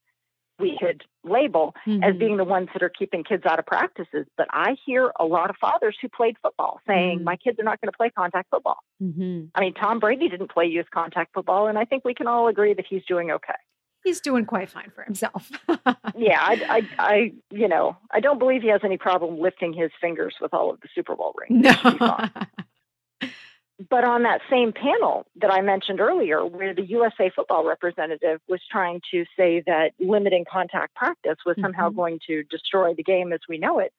[0.59, 2.19] we could label as Mhm.
[2.19, 5.49] being the ones that are keeping kids out of practices, but I hear a lot
[5.49, 7.23] of fathers who played football saying Mm.
[7.23, 8.77] my kids are not going to play contact football.
[9.01, 9.49] Mhm.
[9.55, 12.47] I mean, Tom Brady didn't play youth contact football and I think we can all
[12.47, 13.53] agree that he's doing okay.
[14.03, 15.49] He's doing quite fine for himself.
[16.17, 19.91] yeah, I, I, I, you know, I don't believe he has any problem lifting his
[20.01, 21.63] fingers with all of the Super Bowl rings.
[21.63, 21.71] no.
[23.89, 28.61] But on that same panel that I mentioned earlier, where the USA football representative was
[28.71, 31.95] trying to say that limiting contact practice was somehow Mhm.
[31.95, 33.91] going to destroy the game as we know it,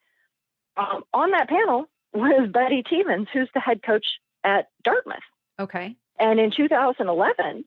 [0.76, 4.06] um, on that panel was Buddy Teevens, who's the head coach
[4.44, 5.18] at Dartmouth.
[5.58, 5.96] okay.
[6.20, 7.64] And in 2011,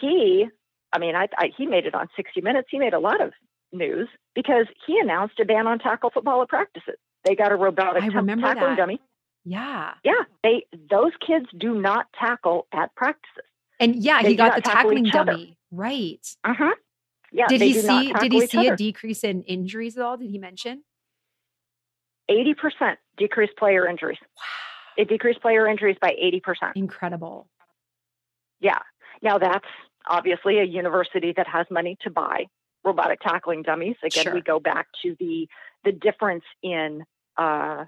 [0.00, 0.48] he,
[0.92, 2.68] I mean, I, I, he made it on 60 Minutes.
[2.70, 3.32] He made a lot of
[3.72, 6.96] news because he announced a ban on tackle football at practices.
[7.24, 8.76] They got a robotic I remember tackling that.
[8.76, 9.00] dummy.
[9.44, 9.94] Yeah.
[10.04, 10.12] Yeah,
[10.42, 13.44] they those kids do not tackle at practices.
[13.80, 15.32] And yeah, They he got the tackling other.
[15.32, 15.56] dummy.
[15.70, 16.20] Right.
[16.44, 16.74] Uh huh.
[17.32, 17.46] Yeah.
[17.48, 20.16] did he see did he see a decrease in injuries at all?
[20.16, 20.84] Did he mention?
[22.28, 24.18] Eighty percent decreased player injuries.
[24.36, 24.42] Wow.
[24.96, 26.72] It decreased player injuries by eighty percent.
[26.76, 27.48] Incredible.
[28.60, 28.78] Yeah.
[29.22, 29.66] Now that's
[30.06, 32.46] obviously a university that has money to buy
[32.84, 33.96] robotic tackling dummies.
[34.04, 34.34] Again, Sure.
[34.34, 35.48] we go back to the
[35.84, 37.04] the difference in
[37.36, 37.86] uh,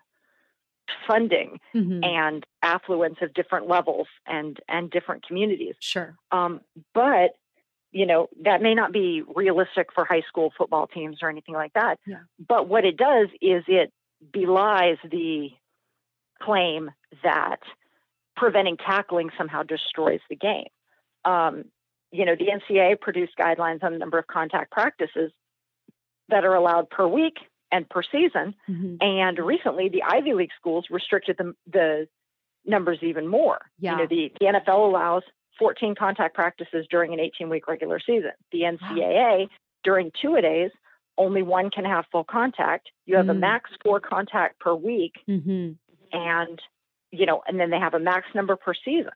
[1.06, 2.04] funding Mhm.
[2.04, 5.76] and affluence of different levels and and different communities.
[5.80, 6.16] Sure.
[6.30, 6.60] Um,
[6.92, 7.36] but
[7.92, 11.72] you know that may not be realistic for high school football teams or anything like
[11.74, 11.98] that.
[12.06, 12.20] Yeah.
[12.38, 13.92] But what it does is it
[14.32, 15.50] belies the
[16.42, 16.90] claim
[17.22, 17.60] that
[18.36, 20.66] preventing tackling somehow destroys the game.
[21.24, 21.66] Um,
[22.10, 25.32] you know, the NCAA produced guidelines on the number of contact practices
[26.28, 27.38] that are allowed per week
[27.74, 28.54] and per season.
[28.68, 29.02] Mhm.
[29.02, 32.08] And recently, the Ivy League schools restricted the, the
[32.64, 33.60] numbers even more.
[33.78, 33.92] Yeah.
[33.92, 35.22] You know, the, the NFL allows
[35.58, 38.32] 14 contact practices during an 18 week regular season.
[38.52, 39.48] The NCAA,
[39.82, 40.70] during two a days,
[41.18, 42.90] only one can have full contact.
[43.06, 43.38] You have a Mm.
[43.40, 45.76] max four contact per week, Mhm.
[46.12, 46.60] and
[47.12, 49.12] you know, and then they have a max number per season.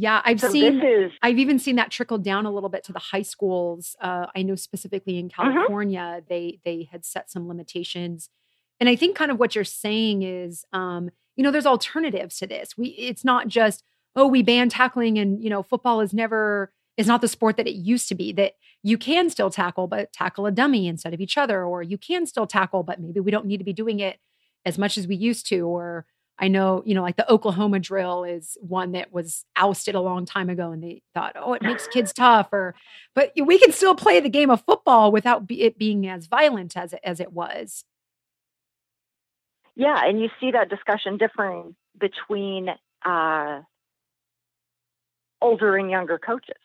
[0.00, 2.92] Yeah, I've So seen is I've even seen that trickle down a little bit to
[2.92, 3.96] the high schools.
[4.00, 5.42] Uh, I know specifically in Mm-hmm.
[5.42, 8.30] California, they they had set some limitations,
[8.78, 12.46] and I think kind of what you're saying is, um, you know, there's alternatives to
[12.46, 12.78] this.
[12.78, 13.82] We it's not just
[14.14, 17.66] oh we ban tackling and you know football is never is not the sport that
[17.66, 18.30] it used to be.
[18.32, 18.52] That
[18.84, 22.24] you can still tackle, but tackle a dummy instead of each other, or you can
[22.24, 24.20] still tackle, but maybe we don't need to be doing it
[24.64, 26.06] as much as we used to, or
[26.38, 30.24] I know, you know, like the Oklahoma drill is one that was ousted a long
[30.24, 32.74] time ago and they thought, oh, it makes kids tough or,
[33.14, 36.76] but we can still play the game of football without be, it being as violent
[36.76, 37.84] as it, as it was.
[39.74, 40.00] Yeah.
[40.04, 42.68] And you see that discussion differing between
[43.04, 43.62] uh,
[45.40, 46.56] older and younger coaches.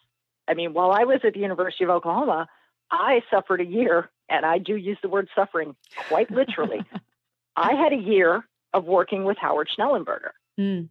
[0.48, 2.48] I mean, while I was at the University of Oklahoma,
[2.92, 5.76] I suffered a year, and I do use the word suffering
[6.10, 6.84] quite literally.
[7.56, 8.44] I had a year
[8.74, 10.32] of working with Howard Schnellenberger.
[10.60, 10.90] Mm.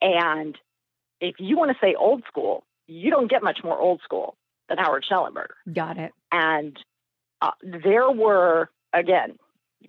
[0.00, 0.58] And
[1.20, 4.36] if you want to say old school, you don't get much more old school
[4.68, 5.72] than Howard Schnellenberger.
[5.72, 6.12] Got it.
[6.32, 6.76] And
[7.40, 9.38] uh, there were, again,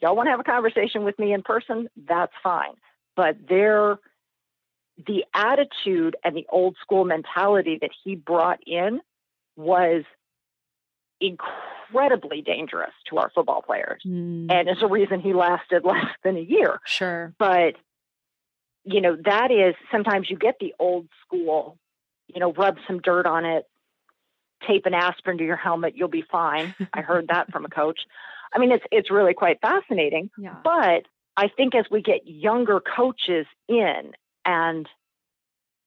[0.00, 1.88] y'all want to have a conversation with me in person?
[2.08, 2.74] That's fine.
[3.16, 3.98] But there,
[5.06, 9.00] the attitude and the old school mentality that he brought in
[9.56, 10.04] was
[11.22, 14.02] incredibly dangerous to our football players.
[14.06, 14.50] Mm.
[14.50, 16.80] And it's a reason he lasted less than a year.
[16.84, 17.32] Sure.
[17.38, 17.74] But,
[18.84, 21.78] you know, that is sometimes you get the old school,
[22.28, 23.64] you know, rub some dirt on it,
[24.66, 26.74] tape an aspirin to your helmet, you'll be fine.
[26.92, 28.00] I heard that from a coach.
[28.54, 30.30] I mean, it's it's really quite fascinating.
[30.36, 30.56] Yeah.
[30.62, 31.06] But
[31.36, 34.12] I think as we get younger coaches in
[34.44, 34.86] and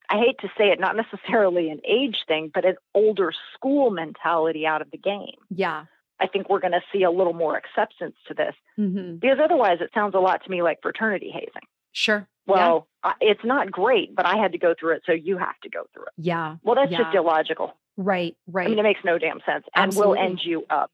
[0.09, 4.65] I hate to say it, not necessarily an age thing, but an older school mentality
[4.65, 5.35] out of the game.
[5.49, 5.85] Yeah.
[6.19, 9.15] I think we're going to see a little more acceptance to this mm-hmm.
[9.15, 11.67] because otherwise it sounds a lot to me like fraternity hazing.
[11.91, 12.27] Sure.
[12.47, 13.13] Well, yeah.
[13.21, 15.85] it's not great, but I had to go through it, so you have to go
[15.93, 16.13] through it.
[16.17, 16.57] Yeah.
[16.63, 16.99] Well, that's yeah.
[16.99, 17.73] just illogical.
[17.97, 18.67] Right, right.
[18.67, 20.17] I mean, it makes no damn sense and Absolutely.
[20.17, 20.91] will end you up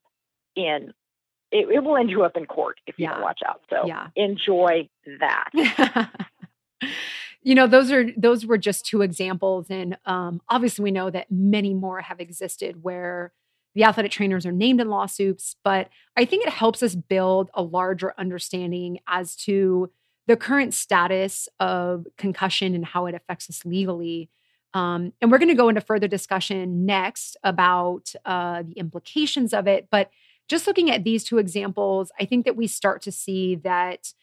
[0.55, 0.93] in
[1.51, 3.13] it, it, will end you up in court if you yeah.
[3.13, 3.61] don't watch out.
[3.69, 4.07] So yeah.
[4.15, 4.89] enjoy
[5.19, 5.49] that.
[7.43, 11.31] you know those are those were just two examples and um, obviously we know that
[11.31, 13.33] many more have existed where
[13.73, 17.61] the athletic trainers are named in lawsuits but i think it helps us build a
[17.61, 19.89] larger understanding as to
[20.27, 24.29] the current status of concussion and how it affects us legally.
[24.73, 29.67] Um, and we're going to go into further discussion next about uh, the implications of
[29.67, 30.09] it but
[30.47, 34.13] just looking at these two examples i think that we start to see that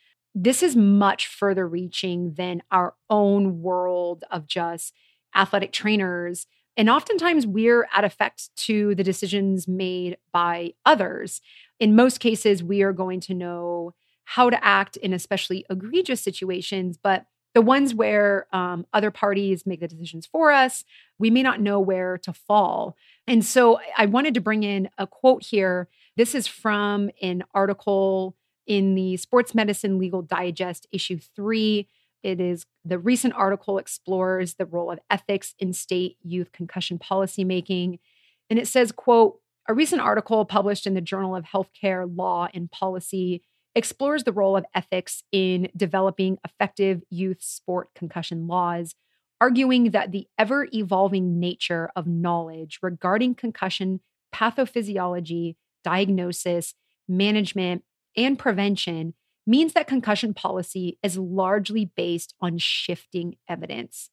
[0.43, 4.95] this is much further reaching than our own world of just
[5.35, 6.47] athletic trainers.
[6.77, 11.41] And oftentimes we're at effect to the decisions made by others.
[11.81, 16.97] In most cases, we are going to know how to act in especially egregious situations,
[17.03, 20.85] but the ones where um, other parties make the decisions for us,
[21.19, 22.95] we may not know where to fall.
[23.27, 25.89] And so I wanted to bring in a quote here.
[26.17, 28.37] This is from an article
[28.69, 31.89] in the Sports Medicine Legal Digest, issue three.
[32.23, 37.99] It is the recent article explores the role of ethics in state youth concussion policymaking.
[38.51, 42.71] And it says, quote, a recent article published in the Journal of Healthcare Law and
[42.71, 43.43] Policy
[43.75, 48.95] explores the role of ethics in developing effective youth sport concussion laws,
[49.41, 54.01] arguing that the ever evolving nature of knowledge regarding concussion
[54.35, 56.75] pathophysiology, diagnosis,
[57.07, 57.85] management,
[58.19, 59.15] and prevention
[59.47, 64.11] means that concussion policy is largely based on shifting evidence.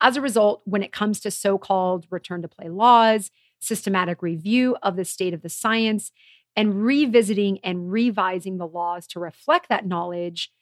[0.00, 4.76] As a result, when it comes to so called return to play laws, systematic review
[4.82, 6.12] of the state of the science,
[6.54, 10.52] and revisiting and revising the laws to reflect that knowledge,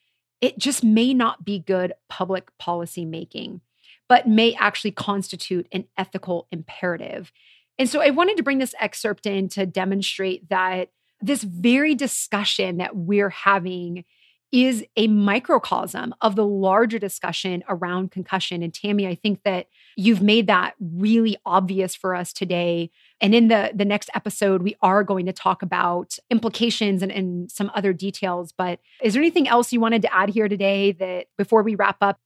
[0.40, 3.60] it just may not be good public policy making,
[4.08, 7.32] but may actually constitute an ethical imperative.
[7.78, 10.90] And so I wanted to bring this excerpt in to demonstrate that
[11.20, 14.04] this very discussion that we're having
[14.52, 18.62] is a microcosm of the larger discussion around concussion.
[18.62, 22.90] And Tammi, I think that you've made that really obvious for us today.
[23.20, 27.50] And in the, the next episode, we are going to talk about implications and, and
[27.50, 28.52] some other details.
[28.52, 31.96] But is there anything else you wanted to add here today that before we wrap
[32.00, 32.20] up?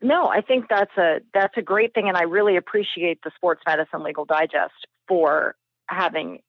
[0.00, 3.62] No, I think that's a that's a great thing, and I really appreciate the Sports
[3.64, 4.74] Medicine Legal Digest
[5.06, 5.54] for
[5.86, 6.40] having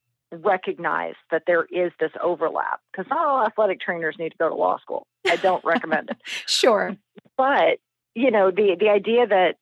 [0.41, 4.55] recognize that there is this overlap because not all athletic trainers need to go to
[4.55, 5.07] law school.
[5.27, 6.17] I don't recommend it.
[6.47, 6.95] Sure.
[7.37, 7.79] But,
[8.15, 9.55] you know, the the idea that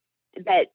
[0.45, 0.67] that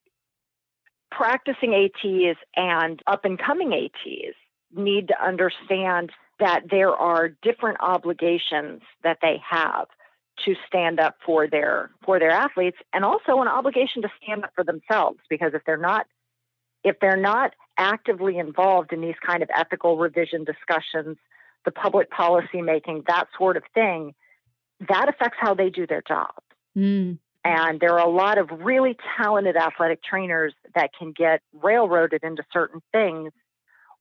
[1.11, 4.36] practicing ATs and up and coming ATs
[4.74, 9.86] need to understand that there are different obligations that they have
[10.44, 14.51] to stand up for their for their athletes and also an obligation to stand up
[14.55, 16.07] for themselves because if they're not
[16.84, 21.16] if they're not actively involved in these kind of ethical revision discussions,
[21.64, 24.14] the public policy making, that sort of thing,
[24.89, 26.35] that affects how they do their job.
[26.77, 27.18] Mm.
[27.45, 32.43] And there are a lot of really talented athletic trainers that can get railroaded into
[32.53, 33.33] certain things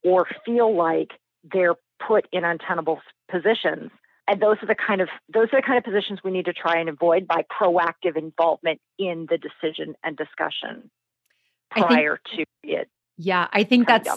[0.04, 1.12] or feel like
[1.44, 3.00] they're put in untenable
[3.30, 3.92] positions
[4.28, 6.54] and those are the kind of those are the kind of positions we need to
[6.54, 10.90] try and avoid by proactive involvement in the decision and discussion
[11.70, 12.90] prior think, to it.
[13.18, 14.10] Yeah, I think that's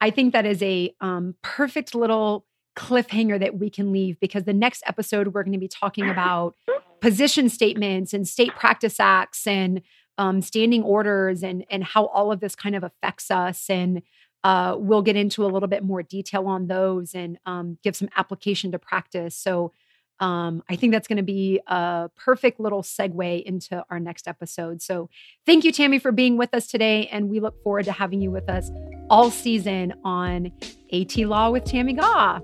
[0.00, 2.44] I think that is a um, perfect little
[2.76, 6.54] cliffhanger that we can leave because the next episode we're going to be talking about
[7.00, 9.80] position statements and state practice acts and
[10.18, 14.02] um, standing orders and and how all of this kind of affects us and
[14.44, 18.08] uh, we'll get into a little bit more detail on those and um, give some
[18.16, 19.34] application to practice.
[19.34, 19.72] So
[20.20, 24.82] um, I think that's going to be a perfect little segue into our next episode.
[24.82, 25.08] So
[25.44, 27.06] thank you, Tammi, for being with us today.
[27.08, 28.70] And we look forward to having you with us
[29.10, 30.52] all season on
[30.92, 32.40] AT Law with Tammi Gaw.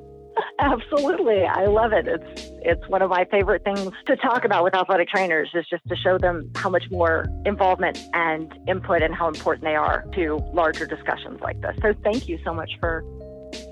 [0.59, 1.45] Absolutely.
[1.45, 2.07] I love it.
[2.07, 5.87] It's it's one of my favorite things to talk about with athletic trainers is just
[5.89, 10.37] to show them how much more involvement and input and how important they are to
[10.53, 11.77] larger discussions like this.
[11.83, 13.05] So thank you so much for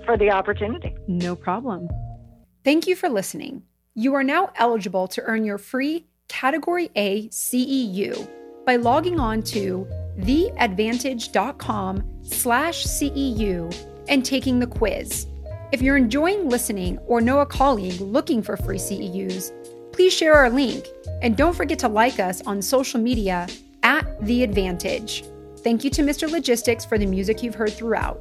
[0.04, 0.94] for the opportunity.
[1.06, 1.88] No problem.
[2.64, 3.62] Thank you for listening.
[3.94, 8.28] You are now eligible to earn your free Category A CEU
[8.64, 9.84] by logging on to
[10.20, 13.74] theadvantage.com slash CEU
[14.08, 15.26] and taking the quiz.
[15.72, 19.50] If you're enjoying listening or know a colleague looking for free CEUs,
[19.92, 20.86] please share our link
[21.20, 23.48] and don't forget to like us on social media
[23.82, 25.24] at The Advantage.
[25.58, 26.28] Thank you to Mr.
[26.28, 28.20] Logistix for the music you've heard throughout.